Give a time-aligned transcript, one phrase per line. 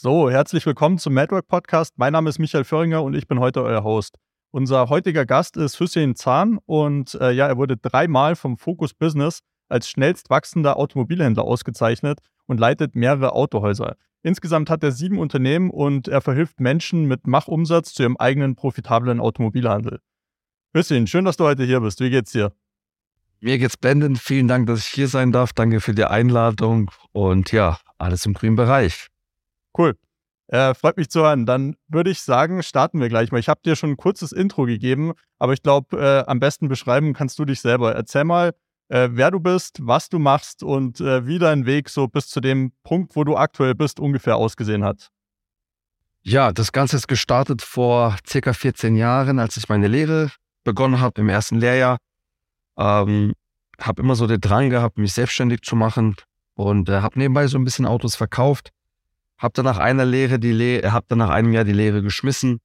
[0.00, 1.94] So, herzlich willkommen zum Madwork Podcast.
[1.96, 4.14] Mein Name ist Michael Föhringer und ich bin heute euer Host.
[4.52, 9.40] Unser heutiger Gast ist Hüseyin Zahn und äh, ja, er wurde dreimal vom Focus Business
[9.68, 13.96] als schnellst wachsender Automobilhändler ausgezeichnet und leitet mehrere Autohäuser.
[14.22, 19.18] Insgesamt hat er sieben Unternehmen und er verhilft Menschen mit Machumsatz zu ihrem eigenen profitablen
[19.18, 19.98] Automobilhandel.
[20.74, 21.98] Hüseyin, schön, dass du heute hier bist.
[21.98, 22.52] Wie geht's dir?
[23.40, 24.20] Mir geht's blendend.
[24.20, 25.52] Vielen Dank, dass ich hier sein darf.
[25.52, 29.08] Danke für die Einladung und ja, alles im grünen Bereich.
[29.78, 29.96] Cool.
[30.48, 31.46] Äh, freut mich zu hören.
[31.46, 33.38] Dann würde ich sagen, starten wir gleich mal.
[33.38, 37.12] Ich habe dir schon ein kurzes Intro gegeben, aber ich glaube, äh, am besten beschreiben
[37.12, 37.94] kannst du dich selber.
[37.94, 38.54] Erzähl mal,
[38.88, 42.40] äh, wer du bist, was du machst und äh, wie dein Weg so bis zu
[42.40, 45.10] dem Punkt, wo du aktuell bist, ungefähr ausgesehen hat.
[46.22, 50.30] Ja, das Ganze ist gestartet vor circa 14 Jahren, als ich meine Lehre
[50.64, 51.98] begonnen habe im ersten Lehrjahr.
[52.78, 53.34] Ähm,
[53.80, 56.16] habe immer so den Drang gehabt, mich selbstständig zu machen
[56.54, 58.72] und äh, habe nebenbei so ein bisschen Autos verkauft
[59.38, 62.60] hab dann nach einer Lehre die Lehre, hab dann nach einem Jahr die Lehre geschmissen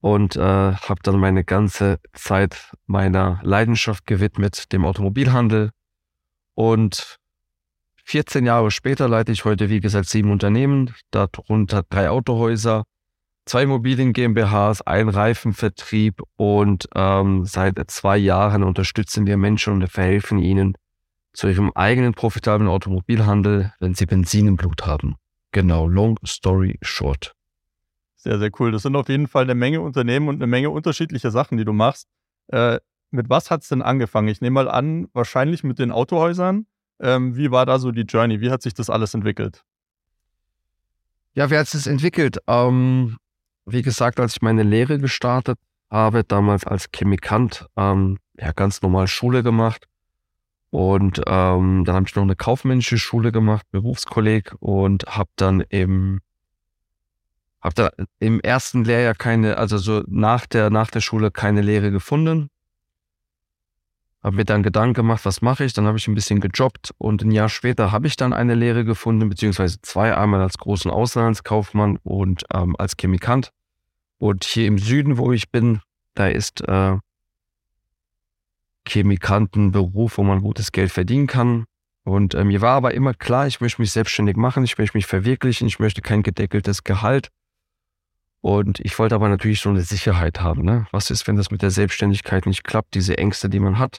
[0.00, 5.70] und äh, habe dann meine ganze Zeit meiner Leidenschaft gewidmet, dem Automobilhandel.
[6.54, 7.18] Und
[8.04, 12.84] 14 Jahre später leite ich heute, wie gesagt, sieben Unternehmen, darunter drei Autohäuser,
[13.46, 20.38] zwei Immobilien GmbHs, ein Reifenvertrieb und ähm, seit zwei Jahren unterstützen wir Menschen und verhelfen
[20.38, 20.76] ihnen
[21.32, 25.16] zu ihrem eigenen profitablen Automobilhandel, wenn sie Benzin im Blut haben.
[25.56, 27.34] Genau, long story short.
[28.14, 28.72] Sehr, sehr cool.
[28.72, 31.72] Das sind auf jeden Fall eine Menge Unternehmen und eine Menge unterschiedlicher Sachen, die du
[31.72, 32.08] machst.
[32.48, 32.78] Äh,
[33.10, 34.28] mit was hat es denn angefangen?
[34.28, 36.66] Ich nehme mal an, wahrscheinlich mit den Autohäusern.
[37.00, 38.42] Ähm, wie war da so die Journey?
[38.42, 39.64] Wie hat sich das alles entwickelt?
[41.32, 42.36] Ja, wie hat es entwickelt?
[42.46, 43.16] Ähm,
[43.64, 45.58] wie gesagt, als ich meine Lehre gestartet
[45.90, 49.86] habe, damals als Chemikant, ähm, ja, ganz normal Schule gemacht.
[50.76, 56.20] Und ähm, dann habe ich noch eine kaufmännische Schule gemacht, Berufskolleg und habe dann im
[57.62, 61.90] habe da im ersten Lehrjahr keine, also so nach der nach der Schule keine Lehre
[61.90, 62.50] gefunden.
[64.22, 65.72] Habe mir dann Gedanken gemacht, was mache ich?
[65.72, 68.84] Dann habe ich ein bisschen gejobbt und ein Jahr später habe ich dann eine Lehre
[68.84, 73.48] gefunden, beziehungsweise zwei, einmal als großen Auslandskaufmann und ähm, als Chemikant.
[74.18, 75.80] Und hier im Süden, wo ich bin,
[76.12, 76.98] da ist äh,
[78.86, 81.64] Chemikantenberuf, wo man gutes Geld verdienen kann.
[82.04, 85.06] Und äh, mir war aber immer klar, ich möchte mich selbstständig machen, ich möchte mich
[85.06, 87.28] verwirklichen, ich möchte kein gedeckeltes Gehalt.
[88.40, 90.62] Und ich wollte aber natürlich so eine Sicherheit haben.
[90.64, 90.86] Ne?
[90.92, 93.98] Was ist, wenn das mit der Selbstständigkeit nicht klappt, diese Ängste, die man hat?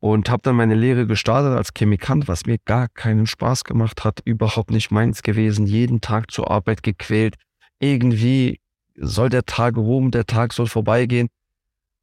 [0.00, 4.20] Und habe dann meine Lehre gestartet als Chemikant, was mir gar keinen Spaß gemacht hat,
[4.24, 7.36] überhaupt nicht meins gewesen, jeden Tag zur Arbeit gequält.
[7.78, 8.60] Irgendwie
[8.96, 11.28] soll der Tag rum, der Tag soll vorbeigehen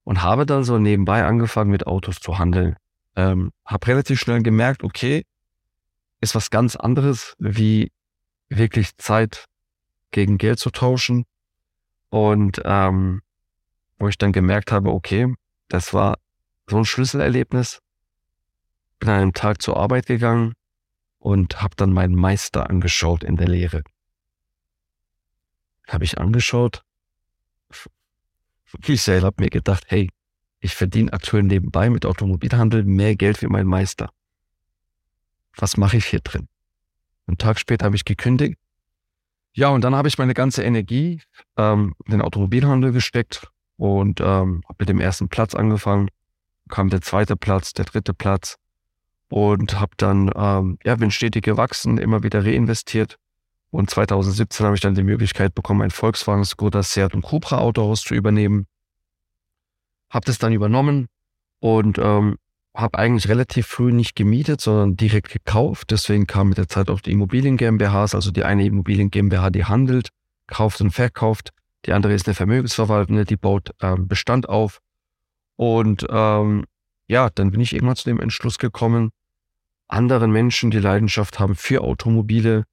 [0.07, 2.77] und habe dann so nebenbei angefangen mit Autos zu handeln.
[3.17, 5.25] Ähm, habe relativ schnell gemerkt, okay,
[6.21, 7.91] ist was ganz anderes, wie
[8.47, 9.47] wirklich Zeit
[10.11, 11.25] gegen Geld zu tauschen.
[12.07, 13.21] Und ähm,
[13.99, 15.33] wo ich dann gemerkt habe, okay,
[15.67, 16.19] das war
[16.69, 17.79] so ein Schlüsselerlebnis.
[18.99, 20.53] Bin an einem Tag zur Arbeit gegangen
[21.19, 23.83] und habe dann meinen Meister angeschaut in der Lehre.
[25.85, 26.85] Habe ich angeschaut,
[28.85, 30.09] ich selber habe mir gedacht, hey,
[30.59, 34.09] ich verdiene aktuell nebenbei mit Automobilhandel mehr Geld wie mein Meister.
[35.55, 36.47] Was mache ich hier drin?
[37.27, 38.57] Einen Tag später habe ich gekündigt.
[39.53, 41.21] Ja, und dann habe ich meine ganze Energie
[41.57, 46.09] ähm, in den Automobilhandel gesteckt und ähm, habe mit dem ersten Platz angefangen.
[46.69, 48.57] Kam der zweite Platz, der dritte Platz
[49.29, 53.17] und habe dann, ähm, ja, bin stetig gewachsen, immer wieder reinvestiert
[53.71, 58.01] und 2017 habe ich dann die Möglichkeit bekommen, ein Volkswagen, Skoda, Seat und Cupra Autohaus
[58.01, 58.67] zu übernehmen.
[60.09, 61.07] Habe das dann übernommen
[61.59, 62.37] und ähm,
[62.73, 65.91] habe eigentlich relativ früh nicht gemietet, sondern direkt gekauft.
[65.91, 69.65] Deswegen kam mit der Zeit auch die Immobilien GmbHs, also die eine Immobilien GmbH, die
[69.65, 70.09] handelt,
[70.45, 71.51] kauft und verkauft.
[71.85, 74.79] Die andere ist eine Vermögensverwaltende, die baut ähm, Bestand auf.
[75.55, 76.65] Und ähm,
[77.07, 79.11] ja, dann bin ich irgendwann zu dem Entschluss gekommen,
[79.87, 82.65] anderen Menschen, die Leidenschaft haben für Automobile,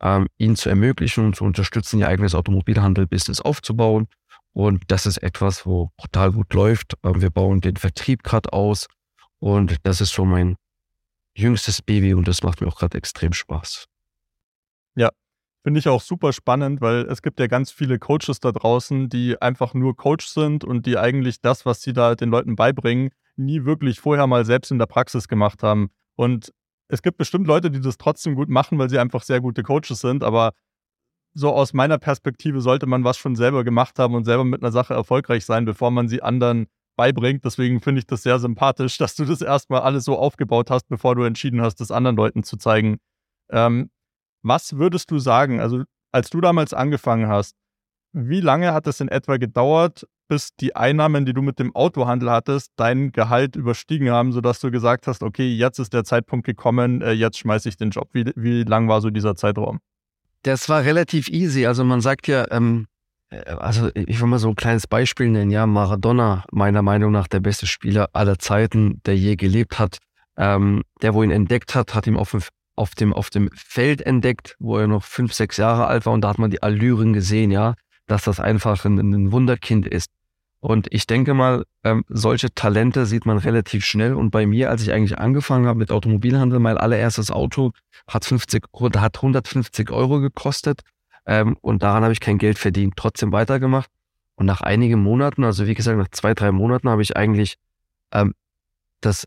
[0.00, 4.08] ähm, ihnen zu ermöglichen und zu unterstützen, ihr eigenes Automobilhandel-Business aufzubauen.
[4.52, 6.94] Und das ist etwas, wo total gut läuft.
[7.04, 8.88] Ähm, wir bauen den Vertrieb gerade aus
[9.38, 10.56] und das ist so mein
[11.36, 13.86] jüngstes Baby und das macht mir auch gerade extrem Spaß.
[14.96, 15.10] Ja,
[15.62, 19.40] finde ich auch super spannend, weil es gibt ja ganz viele Coaches da draußen, die
[19.40, 23.64] einfach nur Coach sind und die eigentlich das, was sie da den Leuten beibringen, nie
[23.64, 25.90] wirklich vorher mal selbst in der Praxis gemacht haben.
[26.16, 26.52] Und
[26.88, 30.00] es gibt bestimmt Leute, die das trotzdem gut machen, weil sie einfach sehr gute Coaches
[30.00, 30.52] sind, aber
[31.34, 34.72] so aus meiner Perspektive sollte man was schon selber gemacht haben und selber mit einer
[34.72, 37.44] Sache erfolgreich sein, bevor man sie anderen beibringt.
[37.44, 41.14] Deswegen finde ich das sehr sympathisch, dass du das erstmal alles so aufgebaut hast, bevor
[41.14, 42.98] du entschieden hast, das anderen Leuten zu zeigen.
[43.50, 43.90] Ähm,
[44.42, 45.60] was würdest du sagen?
[45.60, 47.54] Also, als du damals angefangen hast,
[48.12, 52.30] wie lange hat es in etwa gedauert, bis die Einnahmen, die du mit dem Autohandel
[52.30, 57.02] hattest, dein Gehalt überstiegen haben, sodass du gesagt hast, okay, jetzt ist der Zeitpunkt gekommen,
[57.02, 58.10] äh, jetzt schmeiße ich den Job.
[58.12, 59.80] Wie, wie lang war so dieser Zeitraum?
[60.42, 61.66] Das war relativ easy.
[61.66, 62.86] Also man sagt ja, ähm,
[63.30, 65.50] äh, also ich will mal so ein kleines Beispiel nennen.
[65.50, 69.98] Ja, Maradona, meiner Meinung nach der beste Spieler aller Zeiten, der je gelebt hat.
[70.36, 72.42] Ähm, der, wo ihn entdeckt hat, hat ihn auf dem,
[72.76, 76.20] auf, dem, auf dem Feld entdeckt, wo er noch fünf, sechs Jahre alt war und
[76.20, 77.74] da hat man die Allüren gesehen, ja,
[78.06, 80.10] dass das einfach ein, ein Wunderkind ist.
[80.60, 84.14] Und ich denke mal, ähm, solche Talente sieht man relativ schnell.
[84.14, 87.72] Und bei mir, als ich eigentlich angefangen habe mit Automobilhandel, mein allererstes Auto
[88.08, 88.64] hat 50,
[88.96, 90.80] hat 150 Euro gekostet.
[91.26, 93.88] Ähm, und daran habe ich kein Geld verdient, trotzdem weitergemacht.
[94.34, 97.56] Und nach einigen Monaten, also wie gesagt, nach zwei, drei Monaten habe ich eigentlich
[98.12, 98.34] ähm,
[99.00, 99.26] das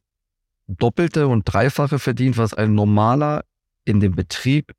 [0.68, 3.44] Doppelte und Dreifache verdient, was ein normaler
[3.86, 4.72] in dem Betrieb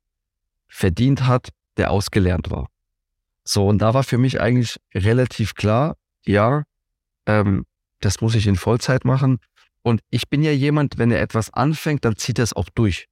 [0.67, 2.67] verdient hat, der ausgelernt war.
[3.43, 6.63] So, und da war für mich eigentlich relativ klar, ja,
[7.25, 7.65] ähm,
[7.99, 9.39] das muss ich in Vollzeit machen.
[9.81, 13.07] Und ich bin ja jemand, wenn er etwas anfängt, dann zieht er es auch durch.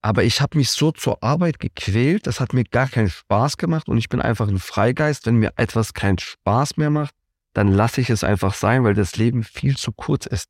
[0.00, 3.88] Aber ich habe mich so zur Arbeit gequält, das hat mir gar keinen Spaß gemacht
[3.88, 5.26] und ich bin einfach ein Freigeist.
[5.26, 7.14] Wenn mir etwas keinen Spaß mehr macht,
[7.52, 10.48] dann lasse ich es einfach sein, weil das Leben viel zu kurz ist.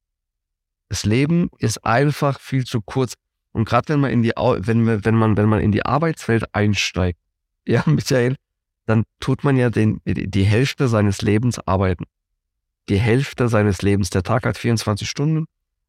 [0.91, 3.15] Das Leben ist einfach viel zu kurz.
[3.53, 7.19] Und gerade wenn man in die, wenn, wenn man, wenn man in die Arbeitswelt einsteigt,
[7.67, 8.37] ja, Michael,
[8.89, 12.05] dann tut man ja den, die Hälfte seines Lebens arbeiten.
[12.89, 14.09] Die Hälfte seines Lebens.
[14.09, 15.45] Der Tag hat 24 Stunden.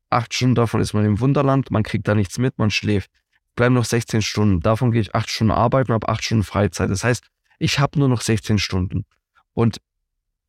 [0.10, 1.72] Acht Stunden davon ist man im Wunderland.
[1.72, 2.58] Man kriegt da nichts mit.
[2.60, 3.10] Man schläft.
[3.56, 4.60] Bleiben noch 16 Stunden.
[4.60, 6.90] Davon gehe ich acht Stunden arbeiten und habe acht Stunden Freizeit.
[6.90, 7.24] Das heißt,
[7.58, 9.06] ich habe nur noch 16 Stunden.
[9.54, 9.78] Und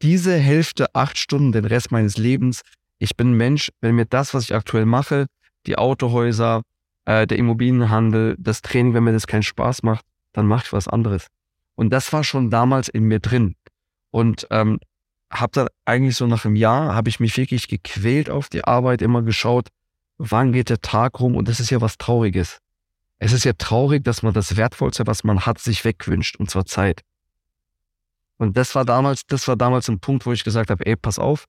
[0.03, 2.63] diese Hälfte, acht Stunden, den Rest meines Lebens,
[2.99, 5.27] ich bin Mensch, wenn mir das, was ich aktuell mache,
[5.69, 6.63] die Autohäuser,
[7.05, 10.89] äh, der Immobilienhandel, das Training, wenn mir das keinen Spaß macht, dann mache ich was
[10.89, 11.29] anderes.
[11.81, 13.57] Und das war schon damals in mir drin.
[14.11, 14.81] Und ähm,
[15.33, 19.01] habe dann eigentlich so nach einem Jahr, habe ich mich wirklich gequält auf die Arbeit,
[19.01, 19.69] immer geschaut,
[20.19, 22.59] wann geht der Tag rum und das ist ja was Trauriges.
[23.19, 26.67] Es ist ja traurig, dass man das Wertvollste, was man hat, sich wegwünscht, und zwar
[26.67, 27.01] Zeit.
[28.37, 31.19] Und das war damals, das war damals ein Punkt, wo ich gesagt habe, ey, pass
[31.19, 31.47] auf,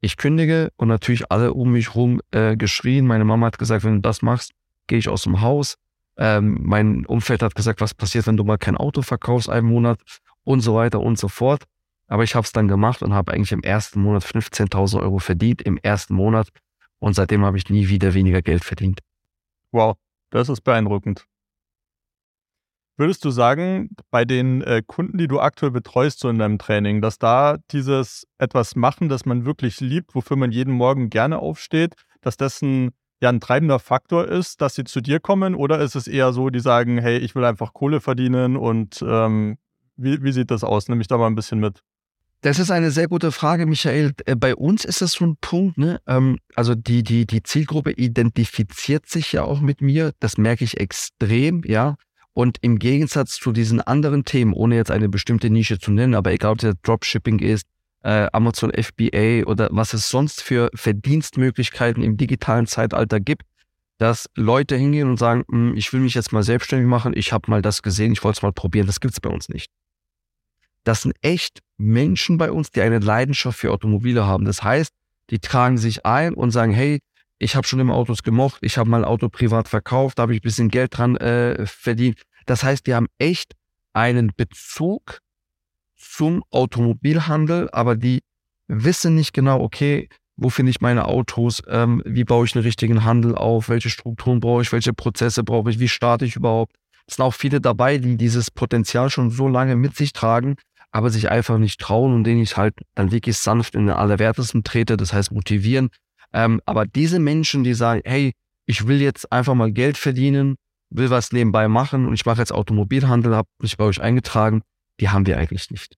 [0.00, 3.04] ich kündige und natürlich alle um mich rum äh, geschrien.
[3.04, 4.52] Meine Mama hat gesagt, wenn du das machst,
[4.86, 5.74] gehe ich aus dem Haus.
[6.16, 10.00] Ähm, mein Umfeld hat gesagt, was passiert, wenn du mal kein Auto verkaufst einen Monat
[10.44, 11.64] und so weiter und so fort.
[12.06, 15.62] Aber ich habe es dann gemacht und habe eigentlich im ersten Monat 15.000 Euro verdient,
[15.62, 16.48] im ersten Monat.
[16.98, 19.00] Und seitdem habe ich nie wieder weniger Geld verdient.
[19.72, 19.96] Wow,
[20.30, 21.26] das ist beeindruckend.
[22.96, 27.00] Würdest du sagen, bei den äh, Kunden, die du aktuell betreust, so in deinem Training,
[27.00, 31.94] dass da dieses etwas machen, das man wirklich liebt, wofür man jeden Morgen gerne aufsteht,
[32.20, 35.54] dass das ein ja ein treibender Faktor ist, dass sie zu dir kommen?
[35.54, 39.56] Oder ist es eher so, die sagen, hey, ich will einfach Kohle verdienen und ähm,
[39.96, 40.88] wie, wie sieht das aus?
[40.88, 41.82] Nimm mich da mal ein bisschen mit.
[42.44, 44.12] Das ist eine sehr gute Frage, Michael.
[44.26, 46.00] Äh, bei uns ist das so ein Punkt, ne?
[46.06, 50.12] Ähm, also die, die, die Zielgruppe identifiziert sich ja auch mit mir.
[50.20, 51.96] Das merke ich extrem, ja.
[52.34, 56.32] Und im Gegensatz zu diesen anderen Themen, ohne jetzt eine bestimmte Nische zu nennen, aber
[56.32, 57.64] egal ob das Dropshipping ist,
[58.04, 63.42] äh, Amazon FBA oder was es sonst für Verdienstmöglichkeiten im digitalen Zeitalter gibt,
[63.98, 67.50] dass Leute hingehen und sagen, hm, ich will mich jetzt mal selbstständig machen, ich habe
[67.50, 69.70] mal das gesehen, ich wollte es mal probieren, das gibt es bei uns nicht.
[70.84, 74.44] Das sind echt Menschen bei uns, die eine Leidenschaft für Automobile haben.
[74.44, 74.92] Das heißt,
[75.30, 77.00] die tragen sich ein und sagen, hey,
[77.38, 80.34] ich habe schon immer Autos gemocht, ich habe mal ein Auto privat verkauft, da habe
[80.34, 82.20] ich ein bisschen Geld dran äh, verdient.
[82.44, 83.54] Das heißt, die haben echt
[83.94, 85.20] einen Bezug
[85.96, 88.22] zum Automobilhandel, aber die
[88.68, 93.04] wissen nicht genau, okay, wo finde ich meine Autos, ähm, wie baue ich einen richtigen
[93.04, 96.74] Handel auf, welche Strukturen brauche ich, welche Prozesse brauche ich, wie starte ich überhaupt.
[97.06, 100.56] Es sind auch viele dabei, die dieses Potenzial schon so lange mit sich tragen,
[100.90, 104.64] aber sich einfach nicht trauen und denen ich halt dann wirklich sanft in den Allerwertesten
[104.64, 105.90] trete, das heißt motivieren.
[106.32, 108.32] Ähm, aber diese Menschen, die sagen, hey,
[108.66, 110.56] ich will jetzt einfach mal Geld verdienen,
[110.90, 114.62] will was nebenbei machen und ich mache jetzt Automobilhandel, habe mich bei euch eingetragen,
[115.00, 115.96] die haben wir eigentlich nicht.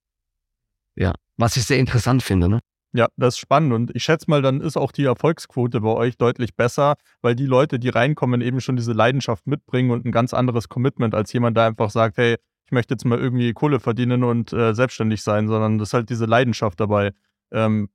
[0.94, 2.60] Ja, was ich sehr interessant finde, ne?
[2.92, 6.16] Ja, das ist spannend und ich schätze mal, dann ist auch die Erfolgsquote bei euch
[6.16, 10.32] deutlich besser, weil die Leute, die reinkommen, eben schon diese Leidenschaft mitbringen und ein ganz
[10.32, 14.24] anderes Commitment als jemand, der einfach sagt, hey, ich möchte jetzt mal irgendwie Kohle verdienen
[14.24, 17.12] und äh, selbstständig sein, sondern das ist halt diese Leidenschaft dabei.
[17.50, 17.90] Ähm,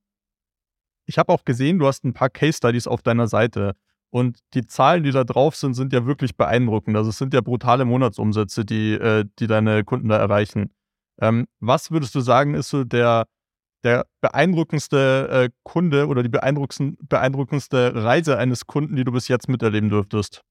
[1.07, 3.75] ich habe auch gesehen, du hast ein paar Case Studies auf deiner Seite
[4.11, 6.95] und die Zahlen, die da drauf sind, sind ja wirklich beeindruckend.
[6.95, 10.69] Also es sind ja brutale Monatsumsätze, die, äh, die deine Kunden da erreichen.
[11.19, 13.25] Ähm, was würdest du sagen, ist so der,
[13.83, 19.89] der beeindruckendste äh, Kunde oder die beeindruckendste Reise eines Kunden, die du bis jetzt miterleben
[19.89, 20.41] dürftest?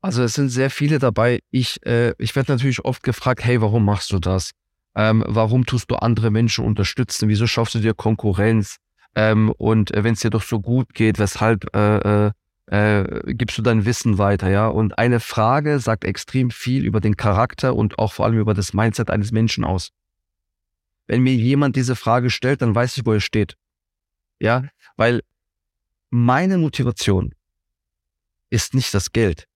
[0.00, 1.40] Also es sind sehr viele dabei.
[1.50, 4.52] Ich, äh, ich werde natürlich oft gefragt, hey, warum machst du das?
[4.94, 7.28] Ähm, warum tust du andere Menschen unterstützen?
[7.28, 8.76] Wieso schaffst du dir Konkurrenz?
[9.14, 12.30] Ähm, und äh, wenn es dir doch so gut geht, weshalb äh,
[12.66, 14.50] äh, gibst du dein Wissen weiter?
[14.50, 14.68] Ja.
[14.68, 18.72] Und eine Frage sagt extrem viel über den Charakter und auch vor allem über das
[18.72, 19.90] Mindset eines Menschen aus.
[21.06, 23.56] Wenn mir jemand diese Frage stellt, dann weiß ich, wo er steht.
[24.40, 24.64] Ja,
[24.96, 25.22] weil
[26.10, 27.34] meine Motivation
[28.50, 29.46] ist nicht das Geld.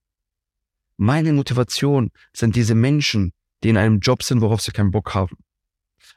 [0.97, 5.37] Meine Motivation sind diese Menschen, die in einem Job sind, worauf sie keinen Bock haben.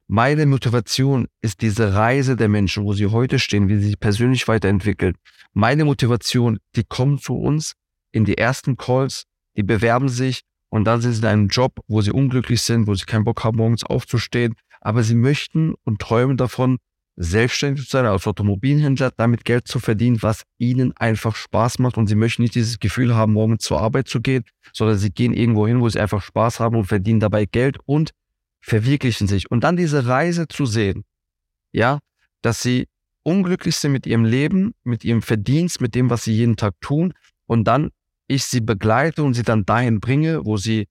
[0.07, 4.47] Meine Motivation ist diese Reise der Menschen, wo sie heute stehen, wie sie sich persönlich
[4.47, 5.15] weiterentwickeln.
[5.55, 7.73] Meine Motivation, die kommen zu uns
[8.13, 9.25] in die ersten Calls,
[9.57, 12.95] die bewerben sich und dann sind sie in einem Job, wo sie unglücklich sind, wo
[12.95, 16.79] sie keinen Bock haben, morgens aufzustehen, aber sie möchten und träumen davon,
[17.17, 21.97] selbstständig zu sein als Automobilhändler, damit Geld zu verdienen, was ihnen einfach Spaß macht.
[21.97, 25.33] Und sie möchten nicht dieses Gefühl haben, morgen zur Arbeit zu gehen, sondern sie gehen
[25.33, 28.11] irgendwo hin, wo sie einfach Spaß haben und verdienen dabei Geld und
[28.65, 29.51] verwirklichen sich.
[29.51, 31.05] Und dann diese Reise zu sehen,
[31.73, 31.99] ja,
[32.41, 32.87] dass sie
[33.23, 37.13] unglücklich sind mit ihrem Leben, mit ihrem Verdienst, mit dem, was sie jeden Tag tun.
[37.47, 37.91] Und dann
[38.27, 40.87] ich sie begleite und sie dann dahin bringe, wo sie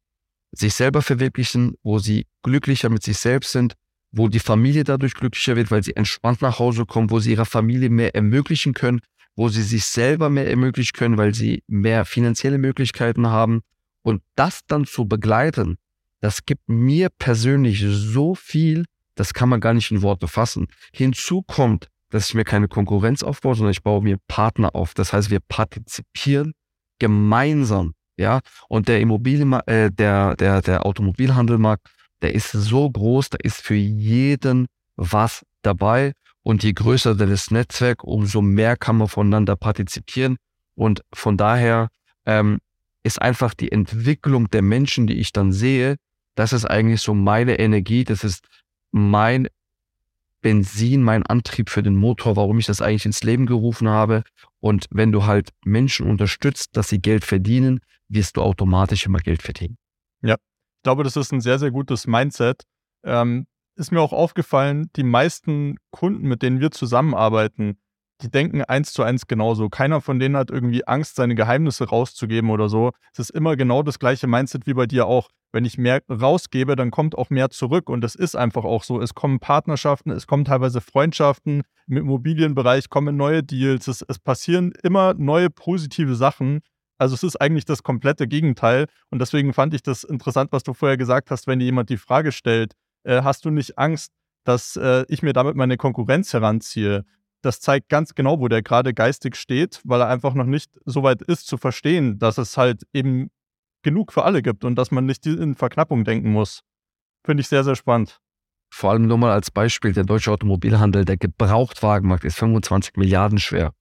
[0.52, 3.74] sich selber verwirklichen, wo sie glücklicher mit sich selbst sind,
[4.12, 7.46] wo die Familie dadurch glücklicher wird, weil sie entspannt nach Hause kommen, wo sie ihrer
[7.46, 9.02] Familie mehr ermöglichen können,
[9.36, 13.62] wo sie sich selber mehr ermöglichen können, weil sie mehr finanzielle Möglichkeiten haben.
[14.04, 15.78] Und das dann zu begleiten,
[16.24, 20.68] das gibt mir persönlich so viel, das kann man gar nicht in Worte fassen.
[20.94, 24.94] Hinzu kommt, dass ich mir keine Konkurrenz aufbaue, sondern ich baue mir Partner auf.
[24.94, 26.54] Das heißt, wir partizipieren
[26.98, 28.40] gemeinsam, ja.
[28.70, 31.90] Und der Immobilien, äh, der, der, der Automobilhandelmarkt
[32.22, 36.14] der ist so groß, da ist für jeden was dabei.
[36.42, 40.38] Und je größer das Netzwerk, umso mehr kann man voneinander partizipieren.
[40.74, 41.90] Und von daher
[42.26, 42.60] ähm,
[43.04, 45.98] ist einfach die Entwicklung der Menschen, die ich dann sehe,
[46.36, 48.46] das ist eigentlich so meine Energie, das ist
[48.92, 49.48] mein
[50.42, 54.24] Benzin, mein Antrieb für den Motor, warum ich das eigentlich ins Leben gerufen habe.
[54.60, 59.42] Und wenn du halt Menschen unterstützt, dass sie Geld verdienen, wirst du automatisch immer Geld
[59.42, 59.78] verdienen.
[60.22, 62.64] Ja, ich glaube, das ist ein sehr, sehr gutes Mindset.
[63.04, 67.78] Ähm, ist mir auch aufgefallen, die meisten Kunden, mit denen wir zusammenarbeiten,
[68.22, 69.70] die denken eins zu eins genauso.
[69.70, 72.92] Keiner von denen hat irgendwie Angst, seine Geheimnisse rauszugeben oder so.
[73.14, 75.30] Es ist immer genau das gleiche Mindset wie bei dir auch.
[75.54, 77.88] Wenn ich mehr rausgebe, dann kommt auch mehr zurück.
[77.88, 79.00] Und das ist einfach auch so.
[79.00, 81.62] Es kommen Partnerschaften, es kommen teilweise Freundschaften.
[81.88, 83.88] Im Immobilienbereich kommen neue Deals.
[83.88, 86.62] Es, es passieren immer neue positive Sachen.
[86.98, 88.88] Also es ist eigentlich das komplette Gegenteil.
[89.12, 91.98] Und deswegen fand ich das interessant, was du vorher gesagt hast, wenn dir jemand die
[91.98, 94.12] Frage stellt, äh, hast du nicht Angst,
[94.46, 97.06] dass äh, ich mir damit meine Konkurrenz heranziehe?
[97.44, 101.04] Das zeigt ganz genau, wo der gerade geistig steht, weil er einfach noch nicht so
[101.04, 103.30] weit ist zu verstehen, dass es halt eben
[103.84, 106.62] genug für alle gibt und dass man nicht in Verknappung denken muss.
[107.26, 108.20] Finde ich sehr, sehr spannend.
[108.70, 113.74] Vor allem nur mal als Beispiel, der deutsche Automobilhandel, der Gebrauchtwagenmarkt ist 25 Milliarden schwer.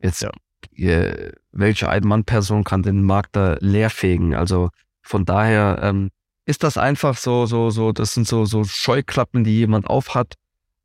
[0.00, 0.30] Jetzt ja
[1.52, 4.34] welche Ein-Mann-Person kann den Markt da leerfegen?
[4.34, 4.70] Also
[5.02, 6.10] von daher ähm,
[6.44, 10.34] ist das einfach so, so, so, das sind so, so Scheuklappen, die jemand aufhat.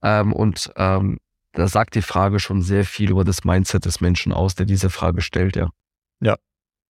[0.01, 1.19] Ähm, und ähm,
[1.53, 4.89] da sagt die Frage schon sehr viel über das Mindset des Menschen aus, der diese
[4.89, 5.69] Frage stellt, ja.
[6.21, 6.37] Ja,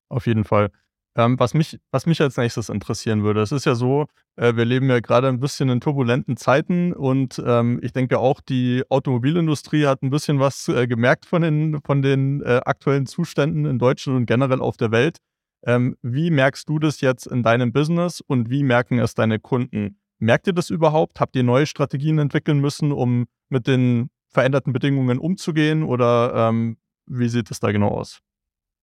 [0.08, 0.70] auf jeden Fall.
[1.14, 4.64] Ähm, was, mich, was mich als nächstes interessieren würde, es ist ja so, äh, wir
[4.64, 9.86] leben ja gerade ein bisschen in turbulenten Zeiten und ähm, ich denke auch, die Automobilindustrie
[9.86, 14.16] hat ein bisschen was äh, gemerkt von den, von den äh, aktuellen Zuständen in Deutschland
[14.20, 15.18] und generell auf der Welt.
[15.66, 19.98] Ähm, wie merkst du das jetzt in deinem Business und wie merken es deine Kunden?
[20.18, 21.20] Merkt ihr das überhaupt?
[21.20, 27.28] Habt ihr neue Strategien entwickeln müssen, um mit den veränderten Bedingungen umzugehen oder ähm, wie
[27.28, 28.20] sieht es da genau aus?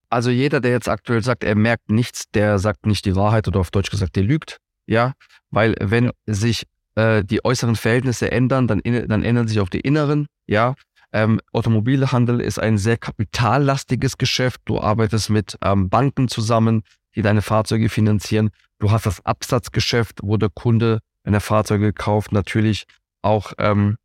[0.10, 3.60] Also jeder, der jetzt aktuell sagt, er merkt nichts, der sagt nicht die Wahrheit oder
[3.60, 4.58] auf Deutsch gesagt, der lügt.
[4.88, 5.14] Ja,
[5.52, 6.12] weil wenn ja.
[6.26, 10.26] sich äh, die äußeren Verhältnisse ändern, dann, dann ändern sich auch die inneren.
[10.48, 10.74] Ja,
[11.12, 14.62] ähm, Automobilhandel ist ein sehr kapitallastiges Geschäft.
[14.66, 16.84] Du arbeitest mit ähm, Banken zusammen,
[17.16, 18.50] die deine Fahrzeuge finanzieren.
[18.80, 22.86] Du hast das Absatzgeschäft, wo der Kunde, wenn er Fahrzeuge kauft, natürlich
[23.22, 23.98] auch ähm,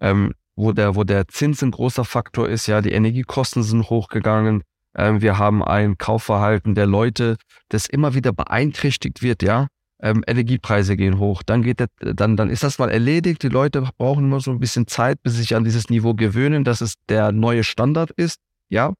[0.00, 4.62] ähm, wo der, wo der Zins ein großer Faktor ist, ja, die Energiekosten sind hochgegangen,
[4.96, 7.36] wir haben ein Kaufverhalten der Leute,
[7.68, 9.68] das immer wieder beeinträchtigt wird, ja.
[9.98, 13.42] Ähm, Energiepreise gehen hoch, dann geht das, dann, dann ist das mal erledigt.
[13.42, 16.64] Die Leute brauchen immer so ein bisschen Zeit, bis sie sich an dieses Niveau gewöhnen,
[16.64, 18.38] dass es der neue Standard ist,
[18.68, 18.92] ja.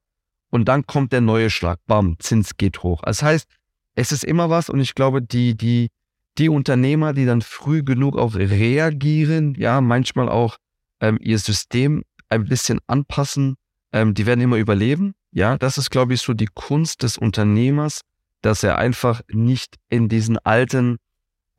[0.51, 3.03] Und dann kommt der neue Schlag, bam, Zins geht hoch.
[3.03, 3.47] Das heißt,
[3.95, 5.89] es ist immer was und ich glaube, die, die,
[6.39, 10.57] die Unternehmer, die dann früh genug auch reagieren, ja, manchmal auch
[11.01, 13.57] ähm, ihr System ein bisschen anpassen,
[13.93, 15.15] ähm, die werden immer überleben.
[15.37, 18.01] Ja, das ist, glaube ich, so die Kunst des Unternehmers,
[18.41, 20.97] dass er einfach nicht in diesen alten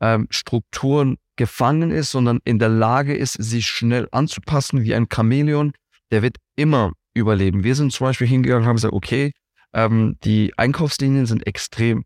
[0.00, 5.74] ähm, Strukturen gefangen ist, sondern in der Lage ist, sich schnell anzupassen wie ein Chamäleon.
[6.10, 7.62] Der wird immer überleben.
[7.62, 9.30] Wir sind zum Beispiel hingegangen und haben gesagt, okay,
[9.72, 12.02] ähm, die Einkaufslinien sind extrem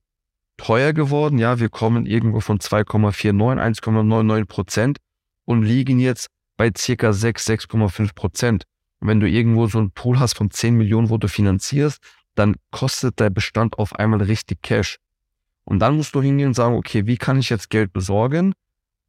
[0.59, 1.39] teuer geworden.
[1.39, 4.99] Ja, wir kommen irgendwo von 2,49, 1,99 Prozent
[5.47, 6.27] und liegen jetzt
[6.59, 8.65] bei circa 6, 6,5 Prozent.
[9.09, 12.01] Wenn du irgendwo so einen Pool hast von 10 Millionen, wo du finanzierst,
[12.35, 14.99] dann kostet der Bestand auf einmal richtig Cash.
[15.65, 18.55] Und dann musst du hingehen und sagen, okay, wie kann ich jetzt Geld besorgen?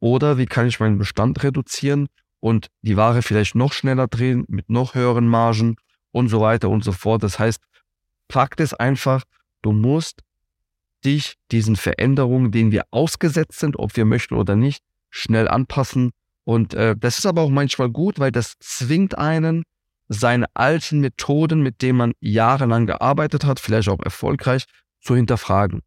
[0.00, 2.08] Oder wie kann ich meinen Bestand reduzieren
[2.40, 5.76] und die Ware vielleicht noch schneller drehen mit noch höheren Margen
[6.12, 7.22] und so weiter und so fort.
[7.22, 7.62] Das heißt,
[8.30, 9.22] Fakt ist einfach,
[9.62, 10.22] du musst
[11.04, 16.10] dich diesen Veränderungen, denen wir ausgesetzt sind, ob wir möchten oder nicht, schnell anpassen.
[16.44, 19.64] Und äh, das ist aber auch manchmal gut, weil das zwingt einen,
[20.08, 24.64] seine alten Methoden, mit denen man jahrelang gearbeitet hat, vielleicht auch erfolgreich,
[25.00, 25.82] zu hinterfragen.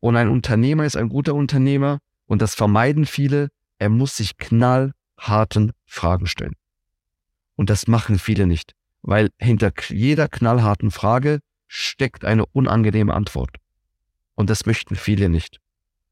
[0.00, 3.48] Und ein Unternehmer ist ein guter Unternehmer und das vermeiden viele.
[3.78, 6.54] Er muss sich knallharten Fragen stellen.
[7.56, 13.56] Und das machen viele nicht, weil hinter jeder knallharten Frage steckt eine unangenehme Antwort.
[14.34, 15.58] Und das möchten viele nicht.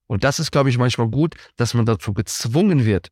[0.07, 3.09] Und das ist, glaube ich, manchmal gut, dass man dazu gezwungen wird,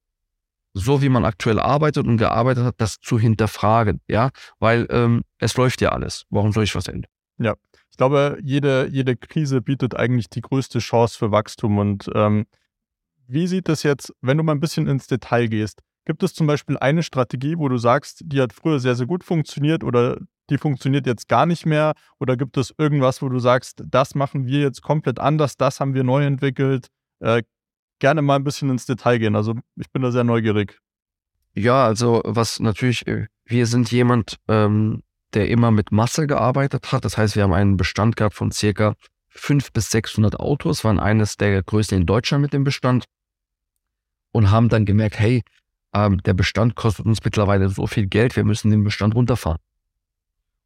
[0.74, 5.56] so wie man aktuell arbeitet und gearbeitet hat, das zu hinterfragen, ja, weil ähm, es
[5.56, 6.24] läuft ja alles.
[6.30, 7.10] Warum soll ich was ändern?
[7.38, 7.54] Ja,
[7.90, 11.78] ich glaube, jede, jede Krise bietet eigentlich die größte Chance für Wachstum.
[11.78, 12.46] Und ähm,
[13.28, 15.80] wie sieht es jetzt, wenn du mal ein bisschen ins Detail gehst?
[16.04, 19.22] Gibt es zum Beispiel eine Strategie, wo du sagst, die hat früher sehr, sehr gut
[19.22, 20.18] funktioniert oder
[20.50, 21.92] die funktioniert jetzt gar nicht mehr?
[22.18, 25.94] Oder gibt es irgendwas, wo du sagst, das machen wir jetzt komplett anders, das haben
[25.94, 26.88] wir neu entwickelt?
[27.20, 27.44] Äh,
[28.04, 29.34] gerne mal ein bisschen ins Detail gehen.
[29.34, 30.78] Also ich bin da sehr neugierig.
[31.54, 37.06] Ja, also was natürlich, äh, wir sind jemand, ähm, der immer mit Masse gearbeitet hat.
[37.06, 38.94] Das heißt, wir haben einen Bestand gehabt von circa
[39.30, 43.06] 500 bis 600 Autos, waren eines der größten in Deutschland mit dem Bestand
[44.32, 45.42] und haben dann gemerkt, hey,
[45.94, 49.60] ähm, der Bestand kostet uns mittlerweile so viel Geld, wir müssen den Bestand runterfahren.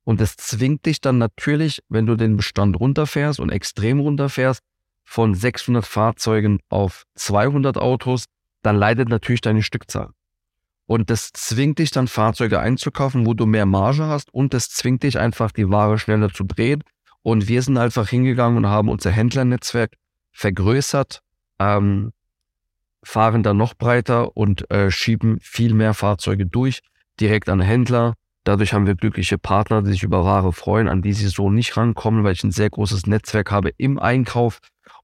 [0.02, 4.60] Und das zwingt dich dann natürlich, wenn du den Bestand runterfährst und extrem runterfährst,
[5.08, 8.26] von 600 Fahrzeugen auf 200 Autos,
[8.62, 10.10] dann leidet natürlich deine Stückzahl.
[10.84, 15.04] Und das zwingt dich dann Fahrzeuge einzukaufen, wo du mehr Marge hast und das zwingt
[15.04, 16.84] dich einfach die Ware schneller zu drehen.
[17.22, 19.94] Und wir sind einfach hingegangen und haben unser Händlernetzwerk
[20.32, 21.20] vergrößert,
[21.58, 22.12] ähm,
[23.02, 26.80] fahren dann noch breiter und äh, schieben viel mehr Fahrzeuge durch,
[27.18, 28.12] direkt an Händler,
[28.48, 31.76] Dadurch haben wir glückliche Partner, die sich über Ware freuen, an die sie so nicht
[31.76, 34.60] rankommen, weil ich ein sehr großes Netzwerk habe im Einkauf.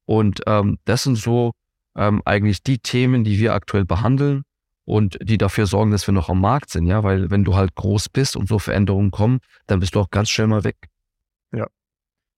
[0.07, 1.53] Und ähm, das sind so
[1.97, 4.43] ähm, eigentlich die Themen, die wir aktuell behandeln
[4.85, 6.87] und die dafür sorgen, dass wir noch am Markt sind.
[6.87, 10.11] Ja, weil wenn du halt groß bist und so Veränderungen kommen, dann bist du auch
[10.11, 10.77] ganz schnell mal weg.
[11.53, 11.67] Ja.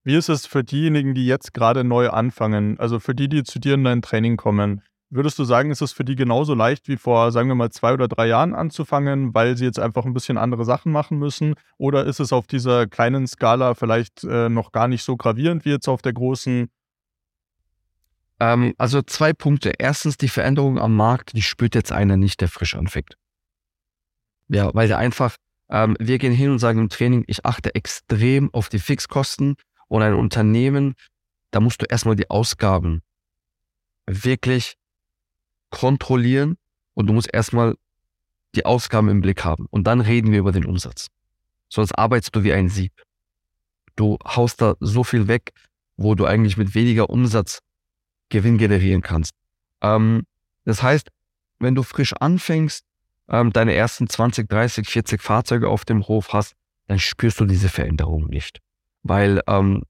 [0.05, 3.59] Wie ist es für diejenigen, die jetzt gerade neu anfangen, also für die, die zu
[3.59, 4.83] dir in dein Training kommen?
[5.09, 7.93] Würdest du sagen, ist es für die genauso leicht wie vor, sagen wir mal, zwei
[7.93, 11.55] oder drei Jahren anzufangen, weil sie jetzt einfach ein bisschen andere Sachen machen müssen?
[11.79, 15.71] Oder ist es auf dieser kleinen Skala vielleicht äh, noch gar nicht so gravierend wie
[15.71, 16.69] jetzt auf der großen?
[18.41, 19.73] Ähm, also zwei Punkte.
[19.79, 23.17] Erstens, die Veränderung am Markt, die spürt jetzt einer nicht, der frisch anfängt.
[24.49, 25.37] Ja, weil der einfach,
[25.71, 29.57] ähm, wir gehen hin und sagen im Training, ich achte extrem auf die Fixkosten
[29.89, 30.95] und ein Unternehmen,
[31.51, 33.03] da musst du erstmal die Ausgaben
[34.07, 34.77] wirklich
[35.71, 36.57] kontrollieren
[36.95, 37.75] und du musst erstmal
[38.55, 39.67] die Ausgaben im Blick haben.
[39.71, 41.09] Und dann reden wir über den Umsatz.
[41.69, 42.93] Sonst arbeitest du wie ein Sieb.
[43.97, 45.53] Du haust da so viel weg,
[45.97, 47.61] wo du eigentlich mit weniger Umsatz
[48.29, 49.33] Gewinn generieren kannst.
[49.83, 50.23] Ähm,
[50.65, 51.09] das heißt,
[51.59, 52.85] wenn du frisch anfängst,
[53.29, 56.55] ähm, deine ersten 20, 30, 40 Fahrzeuge auf dem Hof hast,
[56.87, 58.61] dann spürst du diese Veränderung nicht.
[59.03, 59.83] Weil ähm,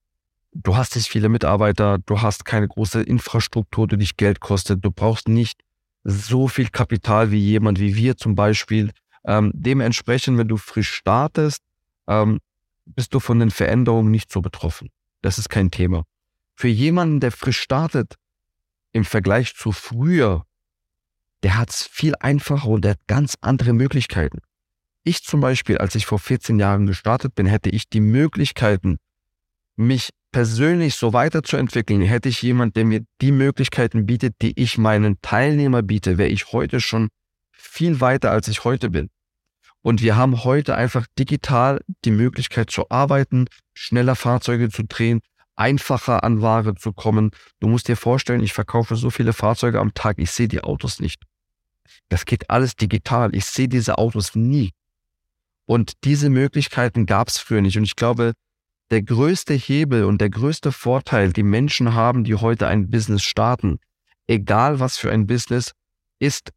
[0.53, 4.91] du hast nicht viele Mitarbeiter, du hast keine große Infrastruktur, die dich Geld kostet, du
[4.91, 5.61] brauchst nicht
[6.05, 8.93] so viel Kapital wie jemand wie wir zum Beispiel.
[9.25, 11.63] Ähm, dementsprechend, wenn du frisch startest,
[12.07, 12.39] ähm,
[12.85, 14.91] bist du von den Veränderungen nicht so betroffen.
[15.23, 16.05] Das ist kein Thema.
[16.55, 18.15] Für jemanden, der frisch startet,
[18.97, 20.45] im Vergleich zu früher,
[21.43, 24.39] der hat es viel einfacher und der hat ganz andere Möglichkeiten.
[25.05, 28.97] Ich zum Beispiel, als ich vor 14 Jahren gestartet bin, hätte ich die Möglichkeiten,
[29.77, 35.21] mich persönlich so weiterzuentwickeln, hätte ich jemand, der mir die Möglichkeiten bietet, die ich meinen
[35.21, 37.09] Teilnehmer biete, wäre ich heute schon
[37.53, 39.11] viel weiter, als ich heute bin.
[39.83, 45.21] Und wir haben heute einfach digital die Möglichkeit zu arbeiten, schneller Fahrzeuge zu drehen,
[45.57, 47.31] einfacher an Ware zu kommen.
[47.61, 51.01] Du musst dir vorstellen, ich verkaufe so viele Fahrzeuge am Tag, ich sehe die Autos
[51.01, 51.23] nicht.
[52.09, 53.35] Das geht alles digital.
[53.35, 54.73] Ich sehe diese Autos nie.
[55.67, 57.77] Und diese Möglichkeiten gab es früher nicht.
[57.77, 58.33] Und ich glaube,
[58.91, 63.79] der größte Hebel und der größte Vorteil, die Menschen haben, die heute ein Business starten,
[64.29, 65.73] egal was für ein Business,
[66.21, 66.53] ist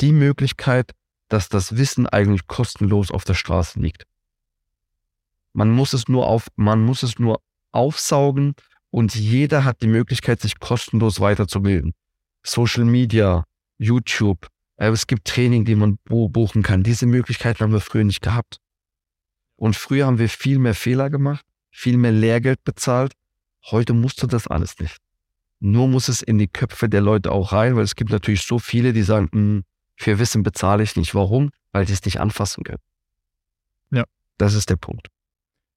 [0.00, 0.92] die Möglichkeit,
[1.28, 4.04] dass das Wissen eigentlich kostenlos auf der Straße liegt.
[5.54, 7.40] Man muss es nur auf, man muss es nur
[7.74, 8.54] aufsaugen
[8.90, 11.92] und jeder hat die Möglichkeit, sich kostenlos weiterzubilden.
[12.44, 13.44] Social Media,
[13.78, 16.82] YouTube, äh, es gibt Training, die man buchen kann.
[16.82, 18.58] Diese Möglichkeiten haben wir früher nicht gehabt.
[19.56, 23.12] Und früher haben wir viel mehr Fehler gemacht, viel mehr Lehrgeld bezahlt.
[23.70, 24.98] Heute musst du das alles nicht.
[25.60, 28.58] Nur muss es in die Köpfe der Leute auch rein, weil es gibt natürlich so
[28.58, 29.64] viele, die sagen, hm,
[29.96, 31.14] für Wissen bezahle ich nicht.
[31.14, 31.50] Warum?
[31.72, 32.82] Weil sie es nicht anfassen können.
[33.90, 34.04] Ja.
[34.36, 35.08] Das ist der Punkt.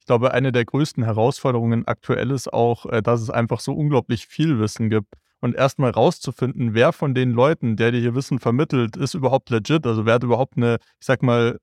[0.08, 4.26] Ich glaube, eine der größten Herausforderungen aktuell ist auch, äh, dass es einfach so unglaublich
[4.26, 5.14] viel Wissen gibt.
[5.42, 9.86] Und erstmal rauszufinden, wer von den Leuten, der dir hier Wissen vermittelt, ist überhaupt legit.
[9.86, 11.60] Also wer hat überhaupt eine, ich sag mal,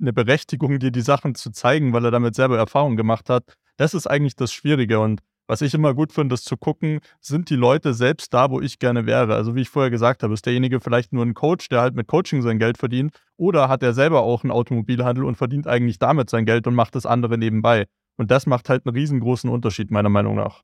[0.00, 3.54] eine Berechtigung, dir die Sachen zu zeigen, weil er damit selber Erfahrung gemacht hat.
[3.78, 5.00] Das ist eigentlich das Schwierige.
[5.00, 8.60] Und was ich immer gut finde, ist zu gucken, sind die Leute selbst da, wo
[8.60, 9.34] ich gerne wäre?
[9.34, 12.06] Also wie ich vorher gesagt habe, ist derjenige vielleicht nur ein Coach, der halt mit
[12.06, 16.28] Coaching sein Geld verdient oder hat er selber auch einen Automobilhandel und verdient eigentlich damit
[16.28, 17.86] sein Geld und macht das andere nebenbei?
[18.16, 20.62] Und das macht halt einen riesengroßen Unterschied, meiner Meinung nach.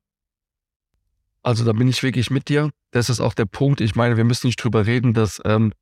[1.41, 2.69] Also da bin ich wirklich mit dir.
[2.91, 3.81] Das ist auch der Punkt.
[3.81, 5.73] Ich meine, wir müssen nicht drüber reden, dass ähm,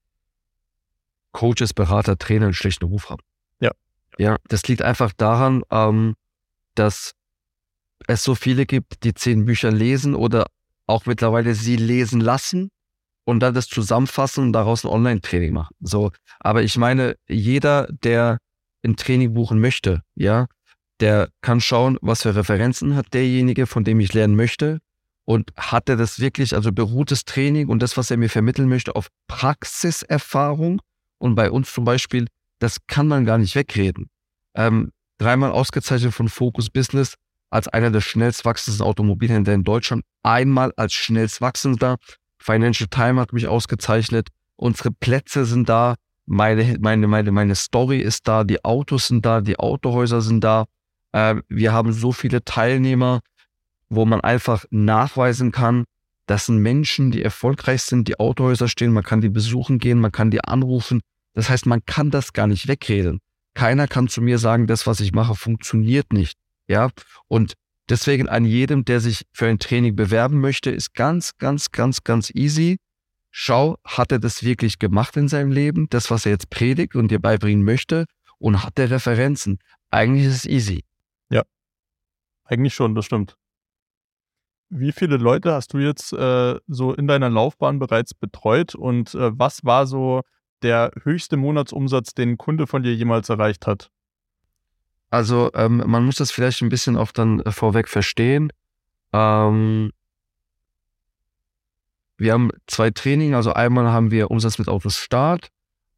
[1.34, 3.24] Coaches, Berater, Trainer einen schlechten Ruf haben.
[3.60, 3.72] Ja.
[4.18, 6.16] Ja, das liegt einfach daran, ähm,
[6.76, 7.16] dass
[8.08, 10.46] es so viele gibt, die zehn Bücher lesen oder
[10.88, 12.70] auch mittlerweile sie lesen lassen
[13.26, 15.76] und dann das zusammenfassen und daraus ein Online-Training machen.
[15.80, 18.40] So, aber ich meine, jeder, der
[18.84, 20.48] ein Training buchen möchte, ja,
[21.00, 24.80] der kann schauen, was für Referenzen hat derjenige, von dem ich lernen möchte.
[25.26, 28.68] Und hat er das wirklich, also beruht das Training und das, was er mir vermitteln
[28.68, 30.82] möchte, auf Praxiserfahrung?
[31.18, 32.28] Und bei uns zum Beispiel,
[32.60, 34.10] das kann man gar nicht wegreden.
[34.54, 37.16] Ähm, dreimal ausgezeichnet von Focus Business,
[37.54, 41.98] als einer der schnellst wachsenden Automobilhändler in Deutschland, einmal als schnellst wachsender.
[42.40, 44.30] Financial Times hat mich ausgezeichnet.
[44.56, 45.96] Unsere Plätze sind da.
[46.26, 48.44] Meine, meine, meine, meine Story ist da.
[48.44, 49.42] Die Autos sind da.
[49.42, 50.66] Die Autohäuser sind da.
[51.12, 53.22] Äh, wir haben so viele Teilnehmer,
[53.88, 55.86] wo man einfach nachweisen kann,
[56.26, 58.94] das sind Menschen, die erfolgreich sind, die Autohäuser stehen.
[58.94, 60.00] Man kann die besuchen gehen.
[60.00, 61.02] Man kann die anrufen.
[61.34, 63.20] Das heißt, man kann das gar nicht wegreden.
[63.54, 66.38] Keiner kann zu mir sagen, das, was ich mache, funktioniert nicht.
[66.68, 66.90] Ja,
[67.28, 67.54] und
[67.90, 72.30] deswegen an jedem, der sich für ein Training bewerben möchte, ist ganz, ganz, ganz, ganz
[72.34, 72.78] easy.
[73.32, 77.10] Schau, hat er das wirklich gemacht in seinem Leben, das, was er jetzt predigt und
[77.10, 78.06] dir beibringen möchte,
[78.38, 79.60] und hat er Referenzen?
[79.90, 80.84] Eigentlich ist es easy.
[81.30, 81.44] Ja,
[82.44, 83.36] eigentlich schon, das stimmt.
[84.70, 89.32] Wie viele Leute hast du jetzt äh, so in deiner Laufbahn bereits betreut und äh,
[89.38, 90.22] was war so
[90.64, 93.90] der höchste Monatsumsatz, den ein Kunde von dir jemals erreicht hat?
[95.14, 98.52] Also ähm, man muss das vielleicht ein bisschen auch dann äh, vorweg verstehen.
[99.14, 99.92] Ähm,
[102.18, 105.50] wir haben zwei Training, also einmal haben wir Umsatz mit Autos Start.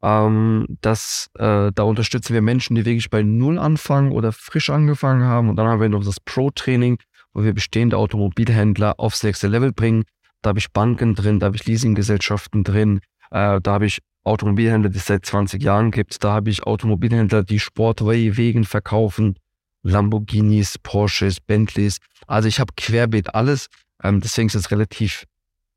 [0.02, 5.24] Ähm, das, äh, da unterstützen wir Menschen, die wirklich bei Null anfangen oder frisch angefangen
[5.24, 5.48] haben.
[5.48, 6.98] Und dann haben wir noch das Pro-Training,
[7.32, 10.04] wo wir bestehende Automobilhändler aufs nächste Level bringen.
[10.42, 13.00] Da habe ich Banken drin, da habe ich Leasinggesellschaften drin,
[13.30, 16.22] äh, da habe ich Automobilhändler, die es seit 20 Jahren gibt.
[16.24, 19.38] Da habe ich Automobilhändler, die Sportway-Wegen verkaufen,
[19.82, 21.98] Lamborghinis, Porsches, Bentleys.
[22.26, 23.68] Also ich habe querbeet alles.
[24.02, 25.24] Ähm, deswegen ist es relativ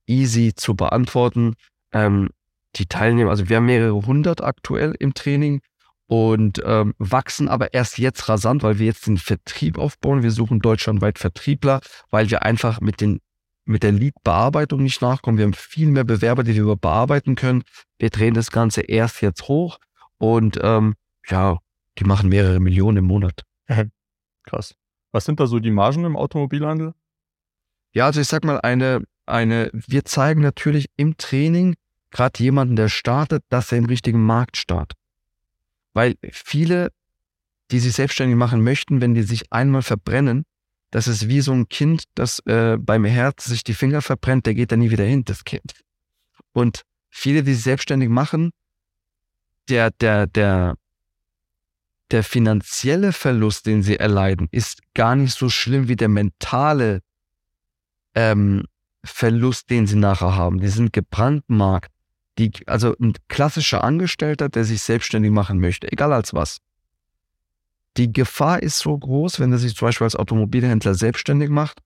[0.08, 1.54] easy zu beantworten.
[1.94, 2.30] Ähm,
[2.76, 5.62] die Teilnehmer, also wir haben mehrere hundert aktuell im Training
[6.08, 10.24] und ähm, wachsen aber erst jetzt rasant, weil wir jetzt den Vertrieb aufbauen.
[10.24, 13.20] Wir suchen deutschlandweit Vertriebler, weil wir einfach mit den
[13.70, 15.38] mit der Lead-Bearbeitung nicht nachkommen.
[15.38, 17.64] Wir haben viel mehr Bewerber, die wir bearbeiten können.
[18.00, 19.78] Wir drehen das Ganze erst jetzt hoch
[20.18, 20.96] und ähm,
[21.28, 21.60] ja,
[22.00, 23.44] die machen mehrere Millionen im Monat.
[24.44, 24.74] Krass.
[25.12, 26.94] Was sind da so die Margen im Automobilhandel?
[27.94, 31.76] Ja, also ich sag mal, eine, eine, wir zeigen natürlich im Training
[32.10, 34.98] gerade jemanden, der startet, dass er im richtigen Markt startet.
[35.94, 36.92] Weil viele,
[37.70, 40.46] die sich selbstständig machen möchten, wenn die sich einmal verbrennen,
[40.92, 44.56] das ist wie so ein Kind, das äh, beim Herz sich die Finger verbrennt, der
[44.56, 45.74] geht da nie wieder hin, das Kind.
[46.52, 48.52] Und viele, die sich selbstständig machen,
[49.70, 50.76] der, der, der,
[52.10, 57.02] der finanzielle Verlust, den sie erleiden, ist gar nicht so schlimm wie der mentale
[58.16, 58.66] ähm,
[59.04, 60.60] Verlust, den sie nachher haben.
[60.60, 61.92] Die sind gebrandmarkt.
[62.40, 66.60] Die, also ein klassischer Angestellter, der sich selbstständig machen möchte, egal als was,
[67.98, 71.80] die Gefahr ist so groß, wenn er sich zum Beispiel als Automobilhändler selbstständig macht,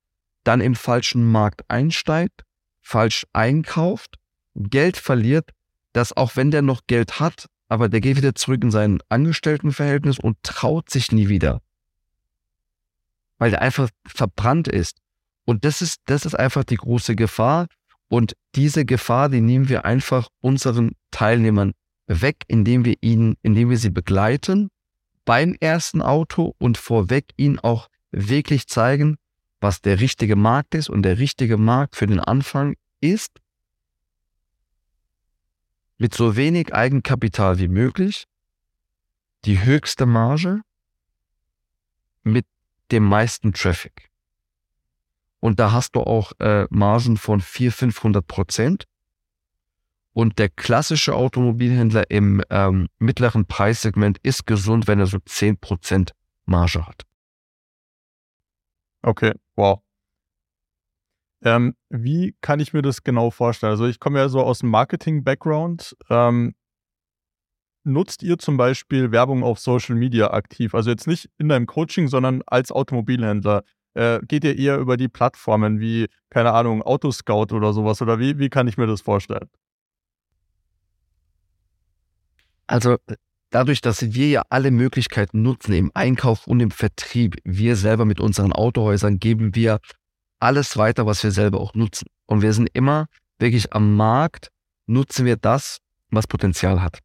[0.44, 2.44] dann im falschen Markt einsteigt,
[2.82, 4.18] falsch einkauft,
[4.56, 5.50] Geld verliert,
[5.94, 10.20] dass auch wenn der noch Geld hat, aber der geht wieder zurück in sein Angestelltenverhältnis
[10.20, 11.62] und traut sich nie wieder.
[13.40, 15.00] weil der einfach verbrannt ist.
[15.46, 17.68] Und das ist, das ist einfach die große Gefahr.
[18.08, 21.74] Und diese Gefahr, die nehmen wir einfach unseren Teilnehmern
[22.08, 24.70] weg, indem wir ihnen, indem wir sie begleiten
[25.26, 29.18] beim ersten Auto und vorweg ihnen auch wirklich zeigen,
[29.60, 30.90] was der richtige Markt ist.
[30.90, 33.32] Und der richtige Markt für den Anfang ist,
[35.98, 38.26] mit so wenig Eigenkapital wie möglich,
[39.46, 40.62] die höchste Marge
[42.24, 42.46] mit
[42.92, 44.10] dem meisten Traffic.
[45.40, 48.86] Und da hast du auch äh, Margen von 400, 500 Prozent.
[50.14, 56.12] Und der klassische Automobilhändler im ähm, mittleren Preissegment ist gesund, wenn er so 10 Prozent
[56.46, 57.04] Marge hat.
[59.02, 59.82] Okay, wow.
[61.44, 63.72] Ähm, wie kann ich mir das genau vorstellen?
[63.72, 65.96] Also ich komme ja so aus dem Marketing-Background.
[66.10, 66.56] Ähm,
[67.84, 70.74] nutzt ihr zum Beispiel Werbung auf Social Media aktiv?
[70.74, 73.64] Also jetzt nicht in deinem Coaching, sondern als Automobilhändler.
[73.96, 78.02] Äh, geht ihr eher über die Plattformen wie, keine Ahnung, Autoscout oder sowas?
[78.02, 79.50] Oder wie, wie kann ich mir das vorstellen?
[82.74, 82.98] Also
[83.52, 88.20] dadurch, dass wir ja alle Möglichkeiten nutzen im Einkauf und im Vertrieb, wir selber mit
[88.20, 89.80] unseren Autohäusern geben wir
[90.40, 92.08] alles weiter, was wir selber auch nutzen.
[92.26, 93.06] Und wir sind immer
[93.38, 94.50] wirklich am Markt,
[94.88, 96.98] nutzen wir das, was Potenzial hat.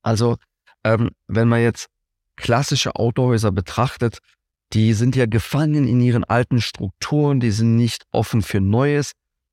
[0.00, 0.38] Also,
[0.82, 1.88] ähm, wenn man jetzt
[2.36, 4.20] klassische Autohäuser betrachtet,
[4.72, 9.12] die sind ja gefangen in ihren alten Strukturen, die sind nicht offen für Neues.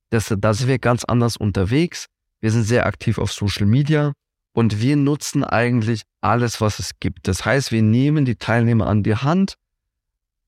[0.10, 0.22] Da
[0.54, 2.06] sind wir ganz anders unterwegs.
[2.40, 4.14] Wir sind sehr aktiv auf Social Media
[4.58, 7.28] und wir nutzen eigentlich alles, was es gibt.
[7.28, 9.54] Das heißt, wir nehmen die Teilnehmer an die Hand,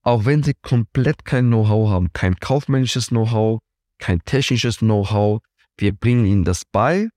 [0.02, 3.60] auch wenn sie komplett kein Know-how haben, kein kaufmännisches Know-how,
[4.00, 5.42] kein technisches Know-how.
[5.78, 7.10] Wir bringen ihnen das bei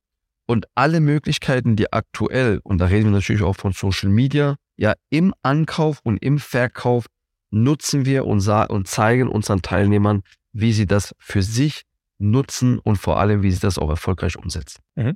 [0.44, 4.92] und alle Möglichkeiten, die aktuell, und da reden wir natürlich auch von Social Media, ja,
[5.09, 7.07] im Ankauf und im Verkauf
[7.50, 11.85] nutzen wir und, und zeigen unseren Teilnehmern, wie sie das für sich
[12.18, 14.83] nutzen und vor allem, wie sie das auch erfolgreich umsetzen.
[14.94, 15.14] Mhm.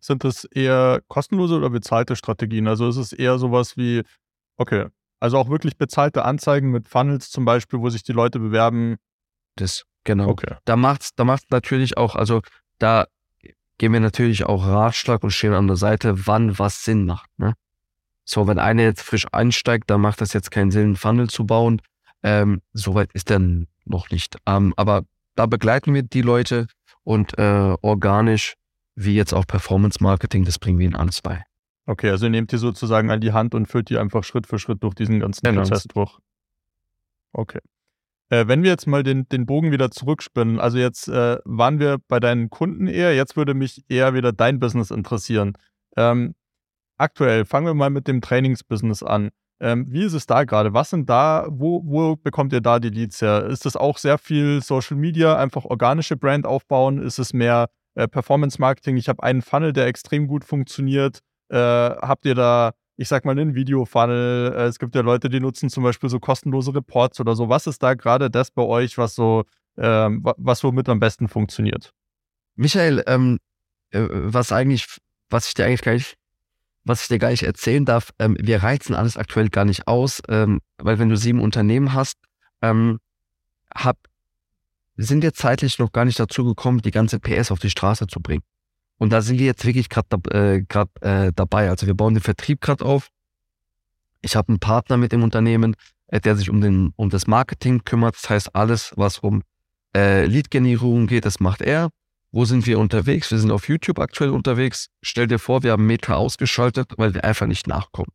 [0.00, 2.68] Sind das eher kostenlose oder bezahlte Strategien?
[2.68, 4.02] Also ist es eher sowas wie,
[4.56, 4.86] okay,
[5.20, 8.96] also auch wirklich bezahlte Anzeigen mit Funnels zum Beispiel, wo sich die Leute bewerben.
[9.56, 10.28] Das, genau.
[10.28, 10.56] Okay.
[10.64, 12.42] Da macht's, da macht's natürlich auch, also
[12.78, 13.06] da
[13.78, 17.30] geben wir natürlich auch Ratschlag und stehen an der Seite, wann was Sinn macht.
[17.38, 17.54] Ne?
[18.24, 21.46] So, wenn einer jetzt frisch einsteigt, dann macht das jetzt keinen Sinn, einen Funnel zu
[21.46, 21.80] bauen.
[22.22, 23.40] Ähm, Soweit ist der
[23.84, 24.36] noch nicht.
[24.46, 25.02] Ähm, aber
[25.34, 26.66] da begleiten wir die Leute
[27.04, 28.54] und äh, organisch,
[28.98, 31.44] wie jetzt auch Performance Marketing, das bringen wir ihnen alles bei.
[31.86, 34.58] Okay, also ihr nehmt die sozusagen an die Hand und führt die einfach Schritt für
[34.58, 35.62] Schritt durch diesen ganzen genau.
[35.62, 36.18] Prozess durch.
[37.32, 37.60] Okay.
[38.30, 41.98] Äh, wenn wir jetzt mal den, den Bogen wieder zurückspinnen, also jetzt äh, waren wir
[42.08, 45.54] bei deinen Kunden eher, jetzt würde mich eher wieder dein Business interessieren.
[45.96, 46.34] Ähm,
[46.98, 49.30] aktuell, fangen wir mal mit dem Trainingsbusiness an.
[49.60, 50.74] Ähm, wie ist es da gerade?
[50.74, 53.46] Was sind da, wo, wo bekommt ihr da die Leads her?
[53.46, 57.00] Ist das auch sehr viel Social Media, einfach organische Brand aufbauen?
[57.00, 58.96] Ist es mehr äh, Performance Marketing?
[58.96, 61.20] Ich habe einen Funnel, der extrem gut funktioniert.
[61.50, 64.52] Äh, habt ihr da ich sag mal, einen Video-Funnel.
[64.54, 67.48] Äh, es gibt ja Leute, die nutzen zum Beispiel so kostenlose Reports oder so.
[67.48, 69.44] Was ist da gerade das bei euch, was so,
[69.78, 71.92] ähm, was womit am besten funktioniert?
[72.56, 73.38] Michael, ähm,
[73.90, 74.98] äh, was eigentlich,
[75.30, 76.16] was ich dir eigentlich gar nicht,
[76.84, 80.20] was ich dir gar nicht erzählen darf, ähm, wir reizen alles aktuell gar nicht aus,
[80.28, 82.16] ähm, weil wenn du sieben Unternehmen hast,
[82.62, 82.98] ähm,
[83.72, 83.96] hab,
[84.98, 88.20] sind wir zeitlich noch gar nicht dazu gekommen, die ganze PS auf die Straße zu
[88.20, 88.42] bringen.
[88.98, 91.70] Und da sind wir jetzt wirklich gerade äh, grad, äh, dabei.
[91.70, 93.08] Also wir bauen den Vertrieb gerade auf.
[94.22, 95.76] Ich habe einen Partner mit dem Unternehmen,
[96.08, 98.16] äh, der sich um, den, um das Marketing kümmert.
[98.16, 99.42] Das heißt, alles, was um
[99.96, 101.90] äh, Lead-Generierung geht, das macht er.
[102.32, 103.30] Wo sind wir unterwegs?
[103.30, 104.88] Wir sind auf YouTube aktuell unterwegs.
[105.00, 108.10] Stell dir vor, wir haben Meta ausgeschaltet, weil wir einfach nicht nachkommen.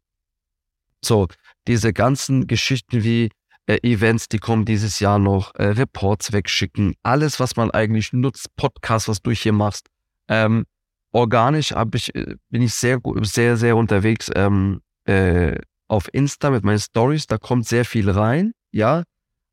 [1.02, 1.28] So,
[1.68, 3.30] diese ganzen Geschichten wie
[3.68, 8.56] äh, Events, die kommen dieses Jahr noch, äh, Reports wegschicken, alles, was man eigentlich nutzt,
[8.56, 9.88] Podcasts, was du hier machst,
[10.28, 10.66] ähm,
[11.12, 15.56] organisch ich, äh, bin ich sehr, sehr, sehr unterwegs ähm, äh,
[15.88, 17.28] auf Insta mit meinen Stories.
[17.28, 19.04] Da kommt sehr viel rein, ja.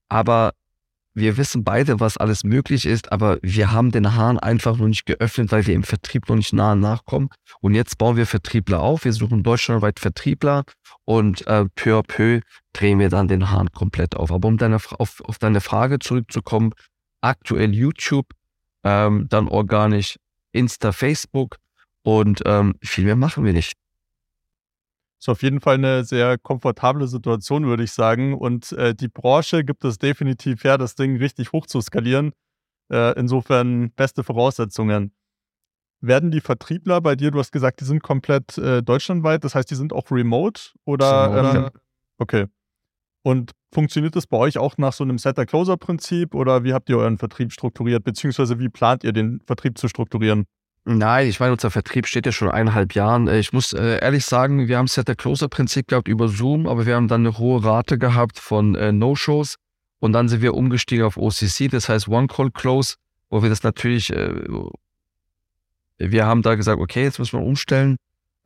[0.09, 0.53] Aber
[1.15, 5.07] wir wissen beide, was alles möglich ist, aber wir haben den Hahn einfach noch nicht
[5.07, 7.31] geöffnet, weil wir im Vertrieb noch nicht nah nachkommen.
[7.61, 9.05] Und jetzt bauen wir Vertriebler auf.
[9.05, 10.65] Wir suchen deutschlandweit Vertriebler
[11.05, 12.41] und äh, peu à peu
[12.73, 14.31] drehen wir dann den Hahn komplett auf.
[14.31, 16.73] Aber um deine, auf, auf deine Frage zurückzukommen,
[17.21, 18.27] aktuell YouTube,
[18.85, 20.17] ähm, dann organisch
[20.53, 21.57] Insta, Facebook
[22.03, 23.80] und ähm, viel mehr machen wir nicht.
[25.21, 28.33] Ist auf jeden Fall eine sehr komfortable Situation, würde ich sagen.
[28.33, 32.33] Und äh, die Branche gibt es definitiv her, das Ding richtig hoch zu skalieren.
[32.91, 35.13] Äh, insofern beste Voraussetzungen.
[36.01, 39.71] Werden die Vertriebler bei dir, du hast gesagt, die sind komplett äh, deutschlandweit, das heißt,
[39.71, 41.35] die sind auch remote oder?
[41.35, 41.71] Remote, ähm,
[42.17, 42.47] okay.
[43.23, 47.19] Und funktioniert das bei euch auch nach so einem Setter-Closer-Prinzip oder wie habt ihr euren
[47.19, 50.47] Vertrieb strukturiert, beziehungsweise wie plant ihr den Vertrieb zu strukturieren?
[50.85, 53.29] Nein, ich meine, unser Vertrieb steht ja schon eineinhalb Jahren.
[53.29, 57.09] Äh, ich muss äh, ehrlich sagen, wir haben Setter-Closer-Prinzip gehabt über Zoom, aber wir haben
[57.09, 59.57] dann eine hohe Rate gehabt von äh, No-Shows
[59.99, 62.97] und dann sind wir umgestiegen auf OCC, das heißt One-Call-Close,
[63.29, 64.09] wo wir das natürlich,
[65.99, 67.97] wir haben da gesagt, okay, jetzt müssen wir umstellen.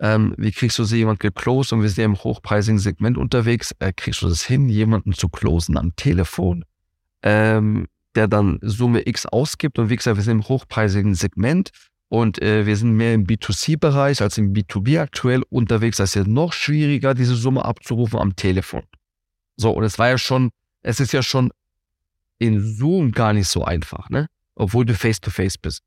[0.01, 1.73] Ähm, wie kriegst du sie jemand geclosed?
[1.73, 5.79] Und wir sind ja im hochpreisigen Segment unterwegs, kriegst du das hin, jemanden zu closen
[5.79, 6.65] am Telefon,
[7.23, 9.79] ähm, der dann Summe X ausgibt?
[9.79, 11.71] Und wie gesagt, wir sind im hochpreisigen Segment
[12.15, 15.97] und äh, wir sind mehr im B2C-Bereich als im B2B aktuell unterwegs.
[15.97, 18.85] Das ist ja noch schwieriger, diese Summe abzurufen am Telefon.
[19.57, 20.51] So, und es war ja schon,
[20.83, 21.51] es ist ja schon
[22.39, 24.29] in Zoom gar nicht so einfach, ne?
[24.55, 25.83] Obwohl du face-to-face -face bist.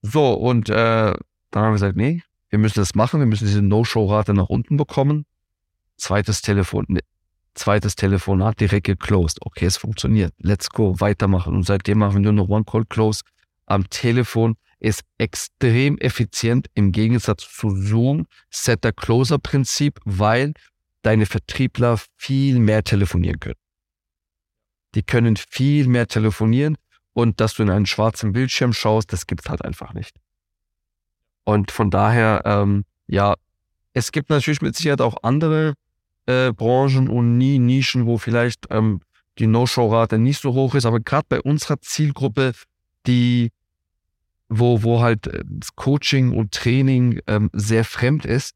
[0.00, 1.12] So, und äh,
[1.50, 4.78] dann haben wir gesagt, nee, wir müssen das machen, wir müssen diese No-Show-Rate nach unten
[4.78, 5.26] bekommen.
[5.98, 7.00] Zweites Telefon, ne,
[7.52, 9.36] zweites Telefonat direkt geclosed.
[9.42, 10.32] Okay, es funktioniert.
[10.38, 11.54] Let's go, weitermachen.
[11.54, 13.24] Und seitdem machen wir nur noch One-Call-Close
[13.66, 14.56] am Telefon.
[14.80, 20.54] Ist extrem effizient im Gegensatz zu Zoom, Setter-Closer-Prinzip, weil
[21.02, 23.58] deine Vertriebler viel mehr telefonieren können.
[24.94, 26.76] Die können viel mehr telefonieren
[27.12, 30.16] und dass du in einen schwarzen Bildschirm schaust, das gibt's halt einfach nicht.
[31.44, 33.34] Und von daher, ähm, ja,
[33.92, 35.74] es gibt natürlich mit Sicherheit auch andere
[36.26, 39.00] äh, Branchen und nie Nischen, wo vielleicht ähm,
[39.38, 42.52] die No-Show-Rate nicht so hoch ist, aber gerade bei unserer Zielgruppe,
[43.06, 43.50] die,
[44.50, 48.54] wo, wo halt äh, das Coaching und Training ähm, sehr fremd ist,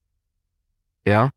[1.07, 1.31] ja,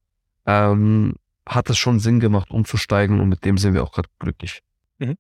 [0.45, 1.15] ähm,
[1.47, 4.61] hat es schon Sinn gemacht, umzusteigen und mit dem sind wir auch gerade glücklich.
[4.97, 5.15] Mhm.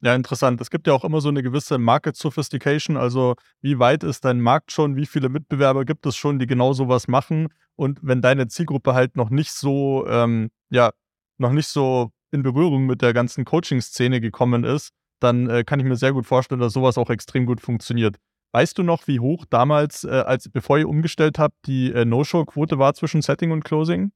[0.00, 0.60] Ja, interessant.
[0.60, 2.96] Es gibt ja auch immer so eine gewisse Market Sophistication.
[2.96, 4.96] Also, wie weit ist dein Markt schon?
[4.96, 7.48] Wie viele Mitbewerber gibt es schon, die genau sowas machen?
[7.74, 10.90] Und wenn deine Zielgruppe halt noch nicht so, ähm, ja,
[11.38, 14.90] noch nicht so in Berührung mit der ganzen Coaching-Szene gekommen ist,
[15.20, 18.18] dann äh, kann ich mir sehr gut vorstellen, dass sowas auch extrem gut funktioniert.
[18.52, 22.78] Weißt du noch, wie hoch damals, äh, als bevor ihr umgestellt habt, die äh, No-Show-Quote
[22.78, 24.12] war zwischen Setting und Closing?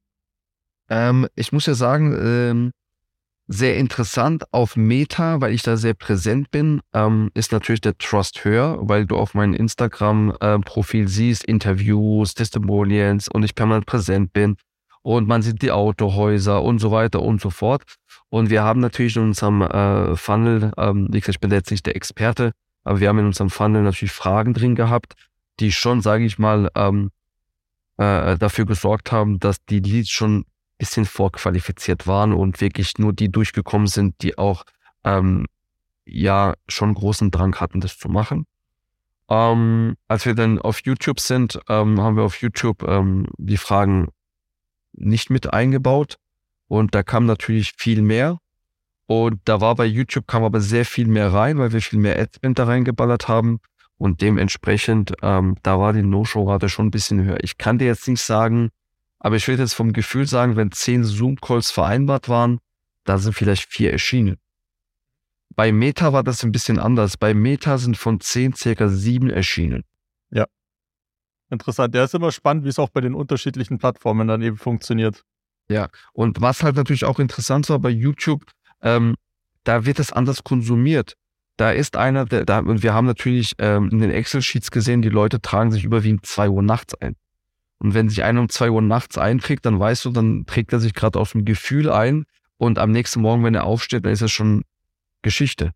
[0.89, 2.71] Ähm, ich muss ja sagen, ähm,
[3.47, 8.43] sehr interessant auf Meta, weil ich da sehr präsent bin, ähm, ist natürlich der Trust
[8.45, 14.55] höher, weil du auf meinem Instagram-Profil äh, siehst, Interviews, Testimonials und ich permanent präsent bin
[15.03, 17.83] und man sieht die Autohäuser und so weiter und so fort.
[18.29, 21.85] Und wir haben natürlich in unserem äh, Funnel, ähm, wie gesagt, ich bin jetzt nicht
[21.85, 25.15] der Experte, aber wir haben in unserem Funnel natürlich Fragen drin gehabt,
[25.59, 27.11] die schon, sage ich mal, ähm,
[27.97, 30.45] äh, dafür gesorgt haben, dass die Leads schon
[30.77, 34.65] bisschen vorqualifiziert waren und wirklich nur die durchgekommen sind, die auch
[35.03, 35.45] ähm,
[36.05, 38.45] ja schon großen Drang hatten, das zu machen.
[39.29, 44.09] Ähm, als wir dann auf YouTube sind, ähm, haben wir auf YouTube ähm, die Fragen
[44.91, 46.17] nicht mit eingebaut
[46.67, 48.39] und da kam natürlich viel mehr.
[49.05, 52.19] Und da war bei YouTube kam aber sehr viel mehr rein, weil wir viel mehr
[52.19, 53.59] Adspend da reingeballert haben.
[53.97, 57.37] Und dementsprechend, ähm, da war die No-Show-Rate schon ein bisschen höher.
[57.41, 58.69] Ich kann dir jetzt nicht sagen,
[59.19, 62.59] aber ich würde jetzt vom Gefühl sagen, wenn zehn Zoom-Calls vereinbart waren,
[63.05, 64.37] da sind vielleicht vier erschienen.
[65.55, 67.17] Bei Meta war das ein bisschen anders.
[67.17, 69.83] Bei Meta sind von zehn circa sieben erschienen.
[70.31, 70.47] Ja.
[71.49, 71.93] Interessant.
[71.93, 75.23] Ja, ist immer spannend, wie es auch bei den unterschiedlichen Plattformen dann eben funktioniert.
[75.69, 78.43] Ja, und was halt natürlich auch interessant war bei YouTube,
[78.83, 79.15] ähm,
[79.63, 81.15] da wird es anders konsumiert.
[81.57, 85.09] Da ist einer, der, da, und wir haben natürlich ähm, in den Excel-Sheets gesehen, die
[85.09, 87.15] Leute tragen sich überwiegend zwei Uhr nachts ein.
[87.79, 90.79] Und wenn sich einer um zwei Uhr nachts einträgt, dann weißt du, dann trägt er
[90.79, 92.25] sich gerade aus dem Gefühl ein
[92.57, 94.63] und am nächsten Morgen, wenn er aufsteht, dann ist es schon
[95.21, 95.71] Geschichte.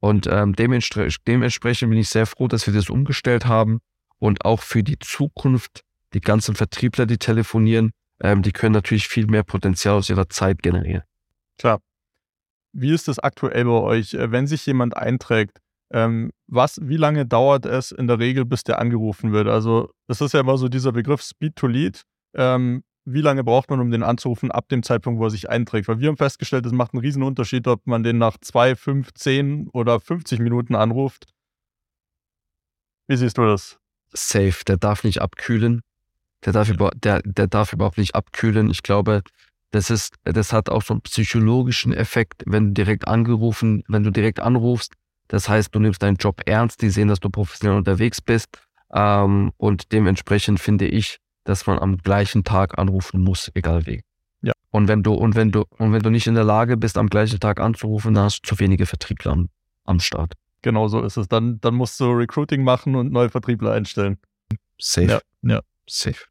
[0.00, 3.80] Und ähm, dementsprechend, dementsprechend bin ich sehr froh, dass wir das umgestellt haben
[4.18, 5.82] und auch für die Zukunft,
[6.14, 10.62] die ganzen Vertriebler, die telefonieren, ähm, die können natürlich viel mehr Potenzial aus ihrer Zeit
[10.62, 11.02] generieren.
[11.58, 11.80] Klar.
[12.72, 15.58] Wie ist das aktuell bei euch, äh, wenn sich jemand einträgt?
[15.90, 19.48] Ähm, was, wie lange dauert es in der Regel, bis der angerufen wird?
[19.48, 22.02] Also, das ist ja immer so dieser Begriff Speed to Lead.
[22.34, 25.88] Ähm, wie lange braucht man, um den anzurufen, ab dem Zeitpunkt, wo er sich einträgt?
[25.88, 29.14] Weil wir haben festgestellt, es macht einen riesen Unterschied, ob man den nach zwei, fünf,
[29.14, 31.26] zehn oder 50 Minuten anruft.
[33.06, 33.78] Wie siehst du das?
[34.12, 35.80] Safe, der darf nicht abkühlen.
[36.44, 38.70] Der darf, über, der, der darf überhaupt nicht abkühlen.
[38.70, 39.22] Ich glaube,
[39.70, 44.10] das ist, das hat auch so einen psychologischen Effekt, wenn du direkt angerufen, wenn du
[44.10, 44.94] direkt anrufst,
[45.28, 48.48] das heißt, du nimmst deinen Job ernst, die sehen, dass du professionell unterwegs bist.
[48.92, 54.02] Ähm, und dementsprechend finde ich, dass man am gleichen Tag anrufen muss, egal wie.
[54.40, 54.52] Ja.
[54.70, 57.08] Und wenn du, und wenn du, und wenn du nicht in der Lage bist, am
[57.08, 59.48] gleichen Tag anzurufen, dann hast du zu wenige Vertriebler am,
[59.84, 60.32] am Start.
[60.62, 61.28] Genau so ist es.
[61.28, 64.18] Dann, dann musst du Recruiting machen und neue Vertriebler einstellen.
[64.78, 65.06] Safe.
[65.06, 65.20] Ja.
[65.42, 65.60] ja.
[65.86, 66.24] Safe.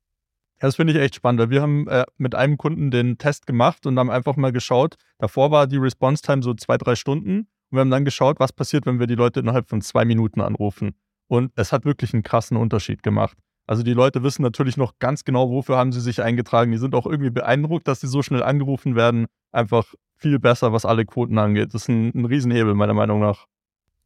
[0.60, 3.86] Das finde ich echt spannend, weil wir haben äh, mit einem Kunden den Test gemacht
[3.86, 4.96] und haben einfach mal geschaut.
[5.20, 7.40] Davor war die Response Time so zwei, drei Stunden.
[7.70, 10.42] Und wir haben dann geschaut, was passiert, wenn wir die Leute innerhalb von zwei Minuten
[10.42, 10.96] anrufen.
[11.28, 13.38] Und es hat wirklich einen krassen Unterschied gemacht.
[13.68, 16.72] Also die Leute wissen natürlich noch ganz genau, wofür haben sie sich eingetragen.
[16.72, 19.28] Die sind auch irgendwie beeindruckt, dass sie so schnell angerufen werden.
[19.52, 21.74] Einfach viel besser, was alle Quoten angeht.
[21.74, 23.46] Das ist ein, ein Riesenhebel, meiner Meinung nach.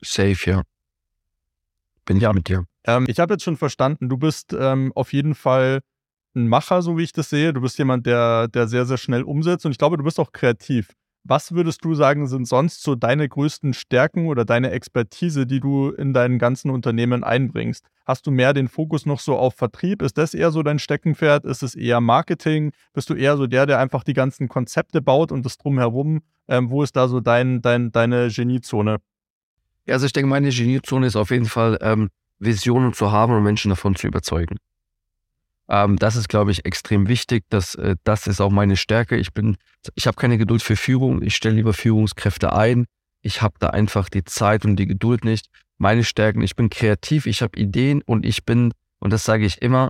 [0.01, 0.63] Safe, ja.
[2.05, 2.65] Bin ja mit dir.
[2.85, 5.81] Ähm, ich habe jetzt schon verstanden, du bist ähm, auf jeden Fall
[6.35, 7.53] ein Macher, so wie ich das sehe.
[7.53, 10.31] Du bist jemand, der, der sehr, sehr schnell umsetzt und ich glaube, du bist auch
[10.31, 10.89] kreativ.
[11.23, 15.91] Was würdest du sagen, sind sonst so deine größten Stärken oder deine Expertise, die du
[15.91, 17.85] in deinen ganzen Unternehmen einbringst?
[18.07, 20.01] Hast du mehr den Fokus noch so auf Vertrieb?
[20.01, 21.45] Ist das eher so dein Steckenpferd?
[21.45, 22.71] Ist es eher Marketing?
[22.93, 26.21] Bist du eher so der, der einfach die ganzen Konzepte baut und das drumherum?
[26.47, 28.97] Ähm, wo ist da so dein, dein, deine Geniezone?
[29.85, 32.09] Ja, also ich denke, meine Geniezone ist auf jeden Fall, ähm,
[32.39, 34.57] Visionen zu haben und Menschen davon zu überzeugen.
[35.71, 37.45] Ähm, das ist, glaube ich, extrem wichtig.
[37.49, 39.15] Das, äh, das ist auch meine Stärke.
[39.15, 39.57] Ich bin,
[39.95, 41.21] ich habe keine Geduld für Führung.
[41.21, 42.85] Ich stelle lieber Führungskräfte ein.
[43.21, 45.47] Ich habe da einfach die Zeit und die Geduld nicht.
[45.77, 49.61] Meine Stärken, ich bin kreativ, ich habe Ideen und ich bin, und das sage ich
[49.61, 49.89] immer,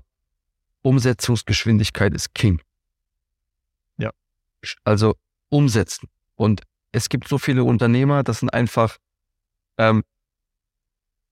[0.84, 2.62] Umsetzungsgeschwindigkeit ist King.
[3.98, 4.12] Ja.
[4.84, 5.16] Also
[5.50, 6.10] umsetzen.
[6.36, 6.62] Und
[6.92, 8.98] es gibt so viele Unternehmer, das sind einfach
[9.78, 10.04] ähm,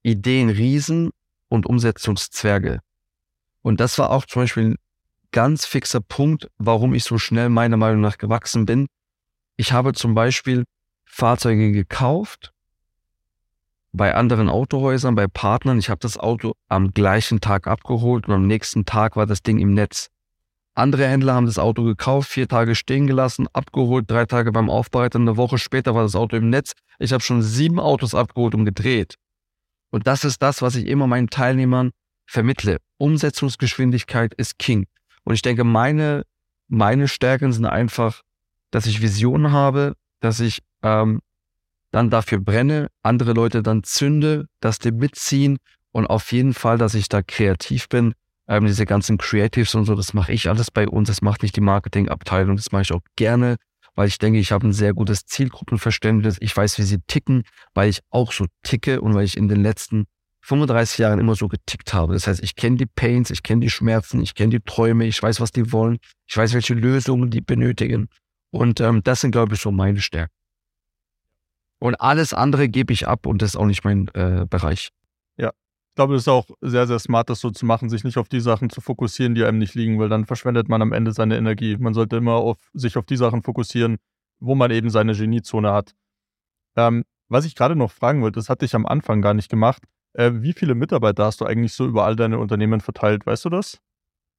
[0.02, 1.12] Ideenriesen
[1.50, 2.82] und Umsetzungszwerge.
[3.62, 4.76] Und das war auch zum Beispiel ein
[5.32, 8.88] ganz fixer Punkt, warum ich so schnell meiner Meinung nach gewachsen bin.
[9.58, 10.64] Ich habe zum Beispiel
[11.06, 12.54] Fahrzeuge gekauft
[13.92, 15.80] bei anderen Autohäusern, bei Partnern.
[15.80, 19.60] Ich habe das Auto am gleichen Tag abgeholt und am nächsten Tag war das Ding
[19.60, 20.10] im Netz.
[20.76, 25.24] Andere Händler haben das Auto gekauft, vier Tage stehen gelassen, abgeholt, drei Tage beim Aufbereiten,
[25.24, 26.74] eine Woche später war das Auto im Netz.
[27.00, 29.16] Ich habe schon sieben Autos abgeholt und gedreht.
[29.90, 31.92] Und das ist das, was ich immer meinen Teilnehmern
[32.30, 32.78] vermittle.
[32.98, 34.86] Umsetzungsgeschwindigkeit ist King.
[35.24, 36.24] Und ich denke, meine,
[36.68, 38.22] meine Stärken sind einfach,
[38.70, 41.22] dass ich Visionen habe, dass ich ähm,
[41.92, 45.58] dann dafür brenne, andere Leute dann zünde, dass die mitziehen
[45.92, 48.14] und auf jeden Fall, dass ich da kreativ bin.
[48.48, 51.08] Ähm, diese ganzen Creatives und so, das mache ich alles bei uns.
[51.08, 52.58] Das macht nicht die Marketingabteilung.
[52.58, 53.56] Das mache ich auch gerne,
[53.96, 56.38] weil ich denke, ich habe ein sehr gutes Zielgruppenverständnis.
[56.42, 59.64] Ich weiß, wie sie ticken, weil ich auch so ticke und weil ich in den
[59.64, 60.06] letzten
[60.42, 62.14] 35 Jahren immer so getickt habe.
[62.14, 65.22] Das heißt, ich kenne die Pains, ich kenne die Schmerzen, ich kenne die Träume, ich
[65.22, 68.08] weiß, was die wollen, ich weiß, welche Lösungen die benötigen.
[68.52, 70.34] Und ähm, das sind, glaube ich, so meine Stärken.
[71.80, 74.90] Und alles andere gebe ich ab und das ist auch nicht mein äh, Bereich.
[75.38, 78.18] Ja, ich glaube, es ist auch sehr, sehr smart, das so zu machen, sich nicht
[78.18, 81.14] auf die Sachen zu fokussieren, die einem nicht liegen, weil dann verschwendet man am Ende
[81.14, 81.78] seine Energie.
[81.78, 83.98] Man sollte immer auf, sich auf die Sachen fokussieren,
[84.40, 85.94] wo man eben seine Geniezone hat.
[86.76, 89.84] Ähm, was ich gerade noch fragen wollte, das hatte ich am Anfang gar nicht gemacht.
[90.14, 93.26] Äh, wie viele Mitarbeiter hast du eigentlich so über all deine Unternehmen verteilt?
[93.26, 93.80] Weißt du das?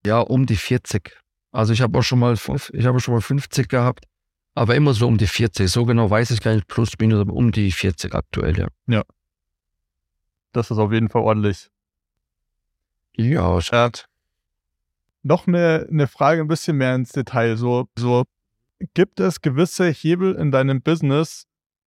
[0.05, 1.17] Ja, um die 40.
[1.53, 4.05] Also ich habe auch schon mal, ich habe schon mal 50 gehabt,
[4.55, 5.71] aber immer so um die 40.
[5.71, 8.69] So genau weiß ich gar nicht, plus minus, aber um die 40 aktuell, ja.
[8.87, 9.03] Ja.
[10.53, 11.71] Das ist auf jeden Fall ordentlich.
[13.17, 14.01] Ja, schade.
[15.23, 17.57] Noch eine, eine Frage ein bisschen mehr ins Detail.
[17.57, 18.25] So, so
[18.95, 21.47] gibt es gewisse Hebel in deinem Business,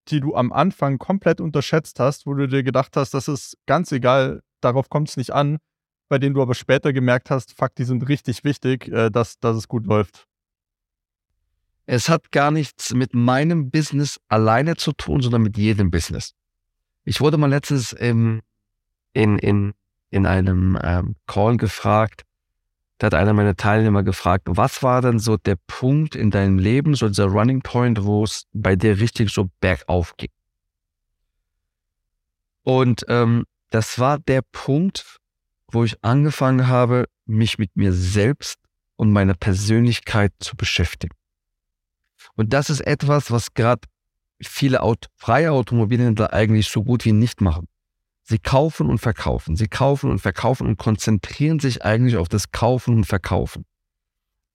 [0.10, 3.92] die du am Anfang komplett unterschätzt hast, wo du dir gedacht hast, das ist ganz
[3.92, 5.58] egal, darauf kommt es nicht an,
[6.10, 9.56] bei denen du aber später gemerkt hast, fuck, die sind richtig wichtig, äh, dass, dass
[9.56, 10.28] es gut läuft?
[11.86, 16.34] Es hat gar nichts mit meinem Business alleine zu tun, sondern mit jedem Business.
[17.04, 18.42] Ich wurde mal letztens im,
[19.12, 19.74] in, in,
[20.10, 22.24] in einem ähm, Call gefragt,
[23.04, 26.96] da hat einer meiner Teilnehmer gefragt, was war denn so der Punkt in deinem Leben,
[26.96, 30.30] so dieser Running Point, wo es bei dir richtig so bergauf ging?
[32.62, 35.20] Und ähm, das war der Punkt,
[35.70, 38.58] wo ich angefangen habe, mich mit mir selbst
[38.96, 41.14] und meiner Persönlichkeit zu beschäftigen.
[42.38, 43.82] Und das ist etwas, was gerade
[44.42, 47.68] viele Auto, freie Automobilhändler eigentlich so gut wie nicht machen.
[48.24, 52.96] Sie kaufen und verkaufen, sie kaufen und verkaufen und konzentrieren sich eigentlich auf das Kaufen
[52.96, 53.66] und Verkaufen.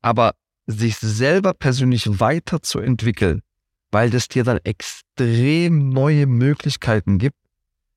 [0.01, 0.35] Aber
[0.67, 3.43] sich selber persönlich weiterzuentwickeln,
[3.91, 7.37] weil das dir dann extrem neue Möglichkeiten gibt,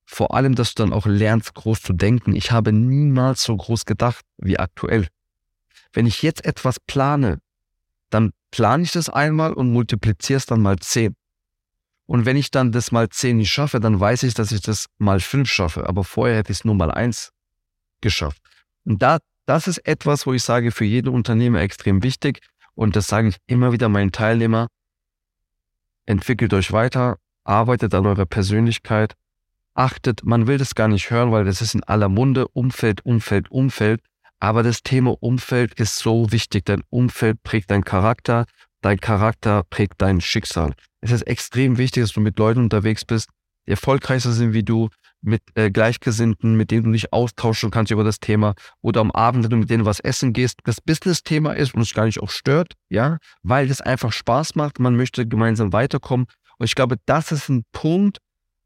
[0.05, 2.35] vor allem, dass du dann auch lernst, groß zu denken.
[2.35, 5.07] Ich habe niemals so groß gedacht wie aktuell.
[5.93, 7.39] Wenn ich jetzt etwas plane,
[8.09, 11.15] dann plane ich das einmal und multipliziere es dann mal zehn.
[12.11, 14.87] Und wenn ich dann das mal 10 nicht schaffe, dann weiß ich, dass ich das
[14.97, 15.87] mal 5 schaffe.
[15.87, 17.31] Aber vorher hätte ich es nur mal 1
[18.01, 18.41] geschafft.
[18.83, 22.41] Und da, das ist etwas, wo ich sage, für jeden Unternehmer extrem wichtig.
[22.75, 24.67] Und das sage ich immer wieder meinen Teilnehmer.
[26.05, 29.13] Entwickelt euch weiter, arbeitet an eurer Persönlichkeit,
[29.73, 33.49] achtet, man will das gar nicht hören, weil das ist in aller Munde, Umfeld, Umfeld,
[33.49, 34.01] Umfeld.
[34.41, 36.65] Aber das Thema Umfeld ist so wichtig.
[36.65, 38.47] Dein Umfeld prägt deinen Charakter,
[38.81, 40.73] dein Charakter prägt dein Schicksal.
[41.01, 43.29] Es ist extrem wichtig, dass du mit Leuten unterwegs bist,
[43.67, 44.89] die erfolgreicher sind wie du,
[45.21, 49.43] mit äh, Gleichgesinnten, mit denen du dich austauschen kannst über das Thema oder am Abend,
[49.43, 52.29] wenn du mit denen was essen gehst, das Business-Thema ist und es gar nicht auch
[52.29, 56.25] stört, ja, weil es einfach Spaß macht, man möchte gemeinsam weiterkommen.
[56.57, 58.17] Und ich glaube, das ist ein Punkt,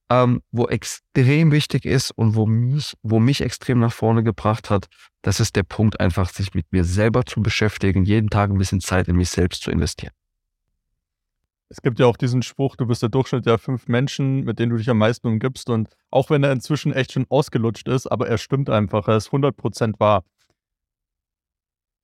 [0.09, 4.87] ähm, wo extrem wichtig ist und wo mich, wo mich extrem nach vorne gebracht hat,
[5.23, 8.81] das ist der Punkt, einfach sich mit mir selber zu beschäftigen, jeden Tag ein bisschen
[8.81, 10.13] Zeit in mich selbst zu investieren.
[11.69, 14.71] Es gibt ja auch diesen Spruch, du bist der Durchschnitt der fünf Menschen, mit denen
[14.71, 15.69] du dich am meisten umgibst.
[15.69, 19.29] Und auch wenn er inzwischen echt schon ausgelutscht ist, aber er stimmt einfach, er ist
[19.29, 20.23] 100% wahr.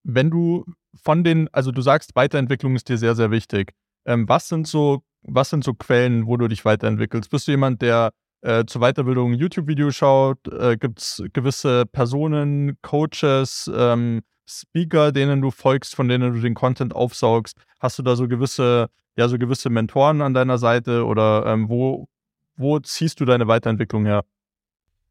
[0.03, 3.74] Wenn du von den, also du sagst, Weiterentwicklung ist dir sehr, sehr wichtig.
[4.05, 7.30] Ähm, was sind so, was sind so Quellen, wo du dich weiterentwickelst?
[7.30, 10.47] Bist du jemand, der äh, zur Weiterbildung YouTube-Videos schaut?
[10.47, 16.55] Äh, Gibt es gewisse Personen, Coaches, ähm, Speaker, denen du folgst, von denen du den
[16.55, 17.57] Content aufsaugst?
[17.80, 22.07] Hast du da so gewisse ja so gewisse Mentoren an deiner Seite oder ähm, wo,
[22.55, 24.24] wo ziehst du deine Weiterentwicklung her?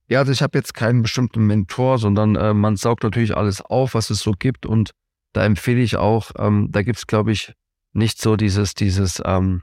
[0.09, 3.95] Ja, also ich habe jetzt keinen bestimmten Mentor, sondern äh, man saugt natürlich alles auf,
[3.95, 4.91] was es so gibt und
[5.33, 7.53] da empfehle ich auch, ähm, da gibt es, glaube ich,
[7.93, 9.63] nicht so dieses, dieses, ähm,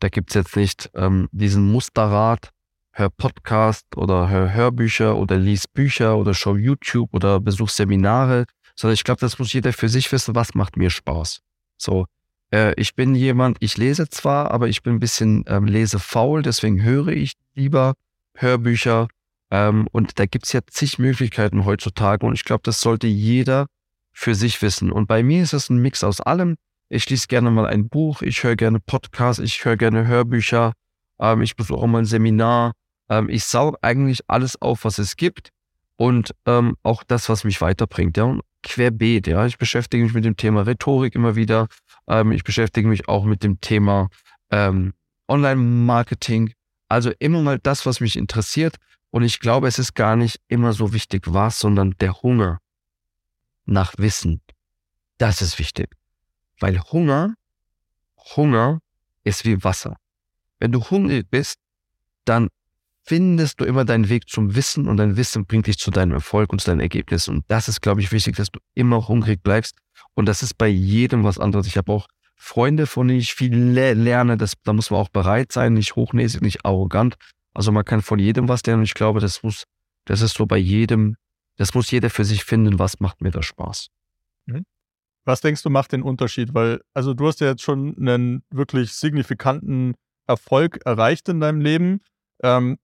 [0.00, 2.50] da gibt es jetzt nicht ähm, diesen Musterrat,
[2.92, 8.94] hör Podcast oder hör Hörbücher oder lies Bücher oder schau YouTube oder besuch Seminare, sondern
[8.94, 11.40] ich glaube, das muss jeder für sich wissen, was macht mir Spaß.
[11.76, 12.06] So,
[12.52, 16.82] äh, ich bin jemand, ich lese zwar, aber ich bin ein bisschen ähm, lesefaul, deswegen
[16.82, 17.94] höre ich lieber
[18.34, 19.08] Hörbücher.
[19.50, 23.66] Ähm, und da gibt's ja zig Möglichkeiten heutzutage und ich glaube, das sollte jeder
[24.12, 24.92] für sich wissen.
[24.92, 26.56] Und bei mir ist es ein Mix aus allem.
[26.88, 30.72] Ich lese gerne mal ein Buch, ich höre gerne Podcasts, ich höre gerne Hörbücher,
[31.20, 32.72] ähm, ich besuche mal ein Seminar.
[33.08, 35.50] Ähm, ich sauge eigentlich alles auf, was es gibt
[35.96, 38.16] und ähm, auch das, was mich weiterbringt.
[38.16, 39.26] Ja, und querbeet.
[39.26, 41.68] Ja, ich beschäftige mich mit dem Thema Rhetorik immer wieder.
[42.08, 44.08] Ähm, ich beschäftige mich auch mit dem Thema
[44.50, 44.94] ähm,
[45.28, 46.52] Online-Marketing.
[46.88, 48.76] Also immer mal das, was mich interessiert.
[49.10, 52.58] Und ich glaube, es ist gar nicht immer so wichtig, was, sondern der Hunger
[53.64, 54.40] nach Wissen.
[55.18, 55.88] Das ist wichtig.
[56.60, 57.34] Weil Hunger,
[58.36, 58.80] Hunger
[59.24, 59.96] ist wie Wasser.
[60.58, 61.58] Wenn du hungrig bist,
[62.24, 62.48] dann
[63.04, 66.52] findest du immer deinen Weg zum Wissen und dein Wissen bringt dich zu deinem Erfolg
[66.52, 67.28] und zu deinem Ergebnis.
[67.28, 69.76] Und das ist, glaube ich, wichtig, dass du immer hungrig bleibst.
[70.18, 71.68] Und das ist bei jedem was anderes.
[71.68, 74.36] Ich habe auch Freunde, von denen ich viel le lerne.
[74.36, 77.14] Das, da muss man auch bereit sein, nicht hochnäsig, nicht arrogant.
[77.54, 78.80] Also man kann von jedem was lernen.
[78.80, 79.62] Und ich glaube, das muss,
[80.06, 81.14] das ist so bei jedem,
[81.56, 83.90] das muss jeder für sich finden, was macht mir da Spaß.
[84.46, 84.64] Mhm.
[85.24, 86.52] Was denkst du macht den Unterschied?
[86.52, 89.94] Weil, also du hast ja jetzt schon einen wirklich signifikanten
[90.26, 92.00] Erfolg erreicht in deinem Leben.
[92.42, 92.78] Ähm,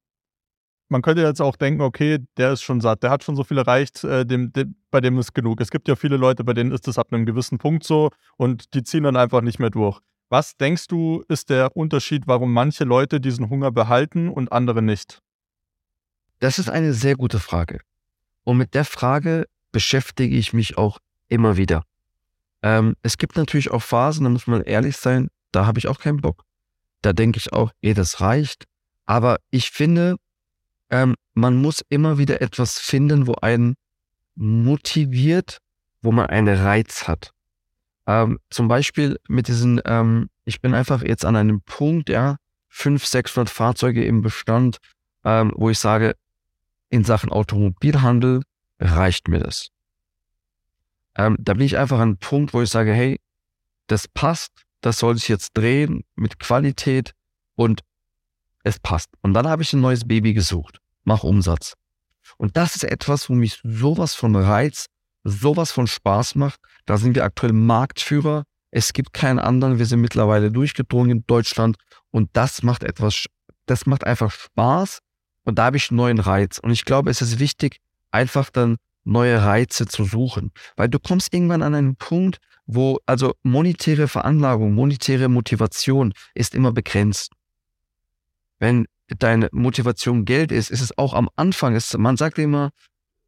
[0.95, 3.59] man könnte jetzt auch denken, okay, der ist schon satt, der hat schon so viel
[3.59, 5.61] erreicht, äh, dem, dem, bei dem ist genug.
[5.61, 8.75] Es gibt ja viele Leute, bei denen ist das ab einem gewissen Punkt so und
[8.75, 9.99] die ziehen dann einfach nicht mehr durch.
[10.29, 15.19] Was denkst du, ist der Unterschied, warum manche Leute diesen Hunger behalten und andere nicht?
[16.39, 17.81] Das ist eine sehr gute Frage.
[18.45, 21.83] Und mit der Frage beschäftige ich mich auch immer wieder.
[22.63, 25.99] Ähm, es gibt natürlich auch Phasen, da muss man ehrlich sein, da habe ich auch
[25.99, 26.45] keinen Bock.
[27.03, 28.67] Da denke ich auch, eh, das reicht.
[29.07, 30.15] Aber ich finde,
[30.91, 33.75] ähm, man muss immer wieder etwas finden, wo einen
[34.35, 35.59] motiviert,
[36.03, 37.33] wo man einen Reiz hat.
[38.07, 42.37] Ähm, zum Beispiel mit diesen, ähm, ich bin einfach jetzt an einem Punkt, ja,
[42.69, 44.79] 500, 600 Fahrzeuge im Bestand,
[45.25, 46.17] ähm, wo ich sage,
[46.91, 48.43] in Sachen Automobilhandel
[48.79, 49.69] reicht mir das.
[51.17, 53.21] Ähm, da bin ich einfach an einem Punkt, wo ich sage, hey,
[53.87, 57.15] das passt, das soll sich jetzt drehen mit Qualität
[57.55, 57.81] und
[58.65, 59.11] es passt.
[59.23, 61.75] Und dann habe ich ein neues Baby gesucht mach Umsatz.
[62.39, 64.87] Und das ist etwas, wo mich sowas von Reiz,
[65.23, 66.59] sowas von Spaß macht.
[66.87, 68.45] Da sind wir aktuell Marktführer.
[68.71, 69.79] Es gibt keinen anderen.
[69.79, 71.77] Wir sind mittlerweile durchgedrungen in Deutschland.
[72.11, 73.27] Und das macht etwas,
[73.67, 74.99] das macht einfach Spaß.
[75.45, 76.59] Und da habe ich einen neuen Reiz.
[76.59, 80.51] Und ich glaube, es ist wichtig, einfach dann neue Reize zu suchen.
[80.77, 86.73] Weil du kommst irgendwann an einen Punkt, wo, also monetäre Veranlagung, monetäre Motivation ist immer
[86.73, 87.31] begrenzt.
[88.59, 92.71] Wenn deine Motivation Geld ist, ist es auch am Anfang, ist, man sagt immer,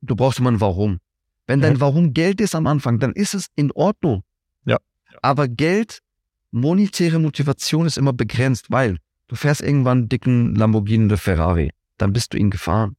[0.00, 0.98] du brauchst immer ein Warum.
[1.46, 4.24] Wenn dein Warum Geld ist am Anfang, dann ist es in Ordnung.
[4.64, 4.78] Ja.
[5.22, 6.00] Aber Geld,
[6.50, 8.98] monetäre Motivation ist immer begrenzt, weil
[9.28, 12.96] du fährst irgendwann einen dicken Lamborghini oder Ferrari, dann bist du ihn gefahren.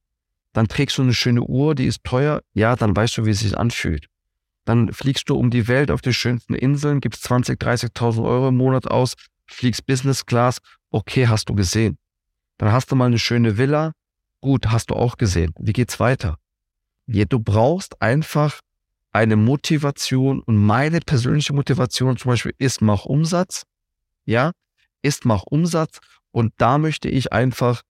[0.52, 3.40] Dann trägst du eine schöne Uhr, die ist teuer, ja, dann weißt du, wie es
[3.40, 4.06] sich anfühlt.
[4.64, 8.56] Dann fliegst du um die Welt auf die schönsten Inseln, gibst 20, 30.000 Euro im
[8.56, 9.14] Monat aus,
[9.46, 10.58] fliegst Business Class,
[10.90, 11.98] okay, hast du gesehen.
[12.58, 13.92] Dann hast du mal eine schöne Villa.
[14.40, 15.52] Gut, hast du auch gesehen.
[15.58, 16.38] Wie geht's weiter?
[17.06, 18.60] Du brauchst einfach
[19.12, 23.64] eine Motivation und meine persönliche Motivation zum Beispiel ist, mach Umsatz.
[24.26, 24.52] Ja,
[25.02, 26.00] ist, mach Umsatz.
[26.30, 27.82] Und da möchte ich einfach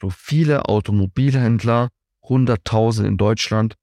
[0.00, 1.88] so viele Automobilhändler,
[2.24, 3.76] 100.000 in Deutschland,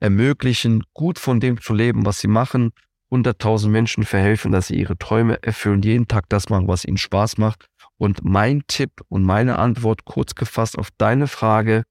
[0.00, 2.72] ermöglichen, gut von dem zu leben, was sie machen,
[3.10, 7.38] 100.000 Menschen verhelfen, dass sie ihre Träume erfüllen, jeden Tag das machen, was ihnen Spaß
[7.38, 7.68] macht.
[7.96, 11.84] Und mein Tipp und meine Antwort kurz gefasst auf deine Frage,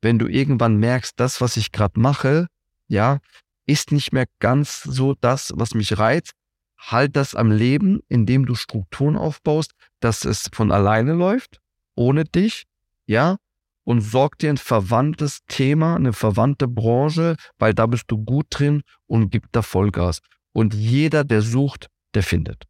[0.00, 2.46] wenn du irgendwann merkst, das, was ich gerade mache,
[2.86, 3.18] ja,
[3.66, 6.32] ist nicht mehr ganz so das, was mich reizt,
[6.78, 11.60] halt das am Leben, indem du Strukturen aufbaust, dass es von alleine läuft,
[11.94, 12.64] ohne dich,
[13.06, 13.36] ja,
[13.84, 18.82] und sorg dir ein verwandtes Thema, eine verwandte Branche, weil da bist du gut drin
[19.06, 20.20] und gib da Vollgas.
[20.52, 22.67] Und jeder, der sucht, der findet.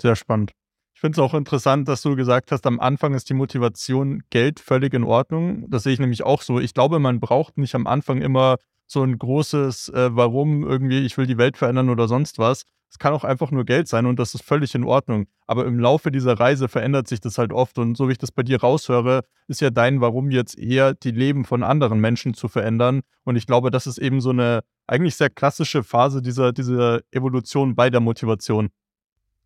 [0.00, 0.52] Sehr spannend.
[0.94, 4.60] Ich finde es auch interessant, dass du gesagt hast, am Anfang ist die Motivation Geld
[4.60, 5.68] völlig in Ordnung.
[5.68, 6.60] Das sehe ich nämlich auch so.
[6.60, 11.16] Ich glaube, man braucht nicht am Anfang immer so ein großes äh, Warum irgendwie, ich
[11.18, 12.64] will die Welt verändern oder sonst was.
[12.94, 15.26] Es kann auch einfach nur Geld sein und das ist völlig in Ordnung.
[15.48, 17.76] Aber im Laufe dieser Reise verändert sich das halt oft.
[17.76, 21.10] Und so wie ich das bei dir raushöre, ist ja dein Warum jetzt eher die
[21.10, 23.00] Leben von anderen Menschen zu verändern.
[23.24, 27.74] Und ich glaube, das ist eben so eine eigentlich sehr klassische Phase dieser, dieser Evolution
[27.74, 28.68] bei der Motivation.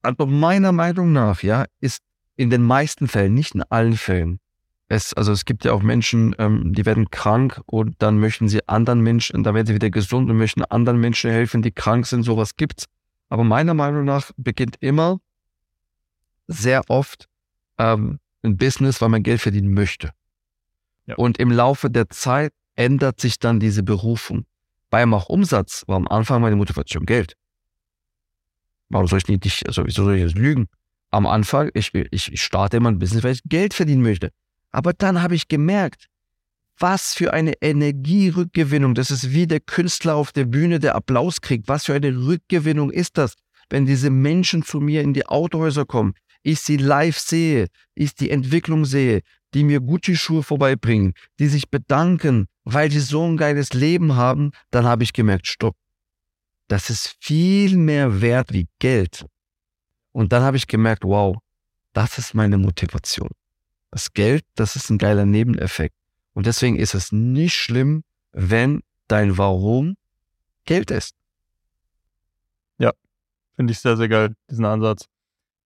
[0.02, 2.02] Also meiner Meinung nach, ja, ist
[2.36, 4.40] in den meisten Fällen, nicht in allen Fällen,
[4.88, 8.66] es, also es gibt ja auch Menschen, ähm, die werden krank und dann möchten sie
[8.68, 12.22] anderen Menschen, da werden sie wieder gesund und möchten anderen Menschen helfen, die krank sind.
[12.22, 12.86] Sowas gibt's.
[13.28, 15.20] Aber meiner Meinung nach beginnt immer
[16.46, 17.28] sehr oft
[17.76, 20.12] ähm, ein Business, weil man Geld verdienen möchte.
[21.04, 21.16] Ja.
[21.16, 24.46] Und im Laufe der Zeit ändert sich dann diese Berufung.
[24.88, 27.34] Beim auch Umsatz war am Anfang meine Motivation Geld.
[28.90, 30.66] Warum soll ich nicht, also wieso soll ich jetzt lügen?
[31.10, 34.30] Am Anfang, ich, ich, starte immer ein Business, weil ich Geld verdienen möchte.
[34.70, 36.06] Aber dann habe ich gemerkt,
[36.78, 38.94] was für eine Energierückgewinnung.
[38.94, 41.68] Das ist wie der Künstler auf der Bühne, der Applaus kriegt.
[41.68, 43.34] Was für eine Rückgewinnung ist das,
[43.70, 48.30] wenn diese Menschen zu mir in die Autohäuser kommen, ich sie live sehe, ich die
[48.30, 49.20] Entwicklung sehe,
[49.54, 54.84] die mir Gucci-Schuhe vorbeibringen, die sich bedanken, weil sie so ein geiles Leben haben, dann
[54.84, 55.74] habe ich gemerkt, stopp.
[56.68, 59.26] Das ist viel mehr wert wie Geld.
[60.12, 61.36] Und dann habe ich gemerkt, wow,
[61.92, 63.30] das ist meine Motivation.
[63.90, 65.94] Das Geld, das ist ein geiler Nebeneffekt.
[66.34, 69.96] Und deswegen ist es nicht schlimm, wenn dein Warum
[70.66, 71.14] Geld ist.
[72.78, 72.92] Ja,
[73.56, 75.08] finde ich sehr, sehr geil, diesen Ansatz.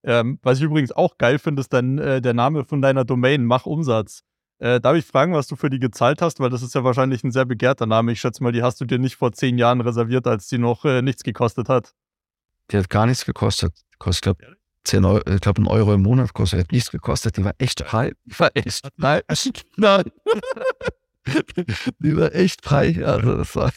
[0.04, 3.44] Ähm, was ich übrigens auch geil finde, ist dann äh, der Name von deiner Domain,
[3.44, 4.22] Mach Umsatz.
[4.62, 6.38] Äh, darf ich fragen, was du für die gezahlt hast?
[6.38, 8.12] Weil das ist ja wahrscheinlich ein sehr begehrter Name.
[8.12, 10.84] Ich schätze mal, die hast du dir nicht vor zehn Jahren reserviert, als die noch
[10.84, 11.94] äh, nichts gekostet hat.
[12.70, 13.74] Die hat gar nichts gekostet.
[13.98, 17.36] Kostet, glaube 10 Euro, ich glaube, ein Euro im Monat kostet, hat nichts gekostet.
[17.36, 18.12] Die war echt frei.
[18.24, 19.22] Die war echt frei.
[19.76, 20.04] Nein.
[21.98, 23.04] Die war echt frei.
[23.04, 23.72] Also das war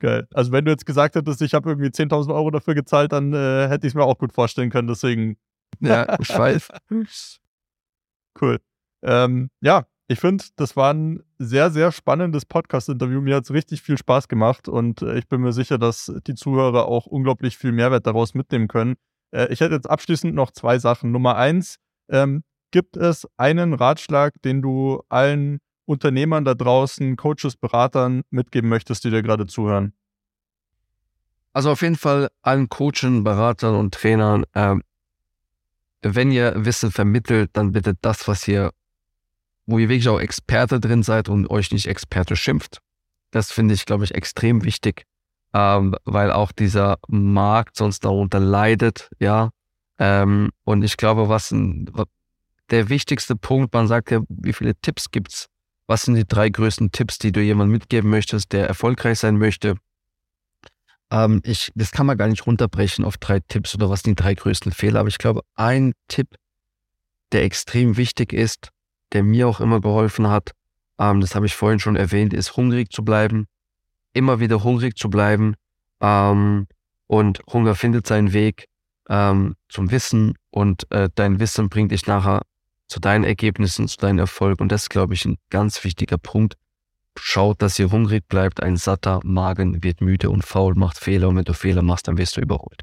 [0.00, 0.26] Geil.
[0.34, 3.68] Also wenn du jetzt gesagt hättest, ich habe irgendwie 10.000 Euro dafür gezahlt, dann äh,
[3.68, 4.88] hätte ich es mir auch gut vorstellen können.
[4.88, 5.36] Deswegen.
[5.78, 6.70] ja, ich weiß.
[8.40, 8.58] Cool.
[9.02, 13.20] Ähm, ja, ich finde, das war ein sehr, sehr spannendes Podcast-Interview.
[13.20, 16.34] Mir hat es richtig viel Spaß gemacht und äh, ich bin mir sicher, dass die
[16.34, 18.96] Zuhörer auch unglaublich viel Mehrwert daraus mitnehmen können.
[19.30, 21.12] Äh, ich hätte jetzt abschließend noch zwei Sachen.
[21.12, 21.76] Nummer eins,
[22.08, 29.04] ähm, gibt es einen Ratschlag, den du allen Unternehmern da draußen, Coaches, Beratern mitgeben möchtest,
[29.04, 29.92] die dir gerade zuhören?
[31.52, 34.82] Also auf jeden Fall allen Coachen, Beratern und Trainern, ähm,
[36.02, 38.70] wenn ihr Wissen vermittelt, dann bitte das, was ihr,
[39.70, 42.78] wo ihr wirklich auch Experte drin seid und euch nicht Experte schimpft.
[43.30, 45.04] Das finde ich, glaube ich, extrem wichtig
[45.52, 49.50] ähm, weil auch dieser Markt sonst darunter leidet, ja.
[49.98, 51.90] Ähm, und ich glaube, was ein,
[52.70, 55.46] der wichtigste Punkt, man sagt ja, wie viele Tipps gibt's?
[55.86, 59.74] Was sind die drei größten Tipps, die du jemandem mitgeben möchtest, der erfolgreich sein möchte?
[61.10, 64.22] Ähm, ich, das kann man gar nicht runterbrechen auf drei Tipps oder was sind die
[64.22, 65.00] drei größten Fehler.
[65.00, 66.36] Aber ich glaube, ein Tipp,
[67.32, 68.70] der extrem wichtig ist,
[69.12, 70.52] der mir auch immer geholfen hat,
[70.98, 73.46] ähm, das habe ich vorhin schon erwähnt, ist hungrig zu bleiben,
[74.12, 75.54] immer wieder hungrig zu bleiben.
[76.00, 76.66] Ähm,
[77.06, 78.66] und Hunger findet seinen Weg
[79.08, 82.42] ähm, zum Wissen und äh, dein Wissen bringt dich nachher
[82.86, 84.60] zu deinen Ergebnissen, zu deinem Erfolg.
[84.60, 86.54] Und das ist, glaube ich, ein ganz wichtiger Punkt.
[87.18, 88.62] Schaut, dass ihr hungrig bleibt.
[88.62, 91.28] Ein satter Magen wird müde und faul, macht Fehler.
[91.28, 92.82] Und wenn du Fehler machst, dann wirst du überholt.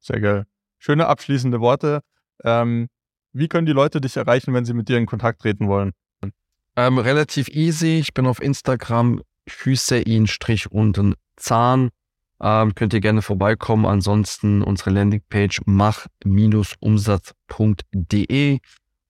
[0.00, 0.46] Sehr geil.
[0.78, 2.00] Schöne abschließende Worte.
[2.42, 2.88] Ähm,
[3.34, 5.92] wie können die Leute dich erreichen, wenn sie mit dir in Kontakt treten wollen?
[6.76, 7.98] Ähm, relativ easy.
[7.98, 11.90] Ich bin auf Instagram Hüsein Strich unten Zahn.
[12.40, 13.86] Ähm, könnt ihr gerne vorbeikommen.
[13.86, 18.58] Ansonsten unsere Landingpage mach-umsatz.de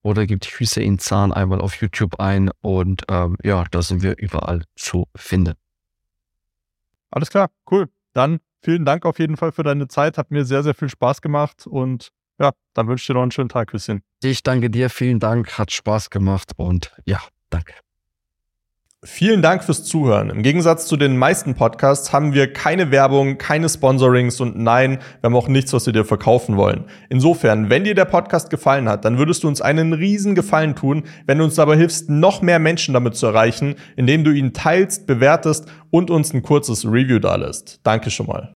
[0.03, 4.61] oder gibt Hüseyin Zahn einmal auf YouTube ein und ähm, ja, da sind wir überall
[4.75, 5.55] zu finden.
[7.09, 7.89] Alles klar, cool.
[8.13, 10.19] Dann vielen Dank auf jeden Fall für deine Zeit.
[10.19, 13.31] Hat mir sehr, sehr viel Spaß gemacht und ja, dann wünsche ich dir noch einen
[13.31, 14.01] schönen Tag, Küsschen.
[14.23, 17.19] Ich danke dir, vielen Dank, hat Spaß gemacht und ja,
[17.49, 17.73] danke.
[19.07, 20.31] Vielen Dank fürs Zuhören.
[20.31, 25.27] Im Gegensatz zu den meisten Podcasts haben wir keine Werbung, keine Sponsorings und nein, wir
[25.27, 26.85] haben auch nichts, was wir dir verkaufen wollen.
[27.09, 31.03] Insofern, wenn dir der Podcast gefallen hat, dann würdest du uns einen riesen Gefallen tun,
[31.27, 35.05] wenn du uns dabei hilfst, noch mehr Menschen damit zu erreichen, indem du ihn teilst,
[35.05, 37.81] bewertest und uns ein kurzes Review dalässt.
[37.83, 38.53] Danke schon mal.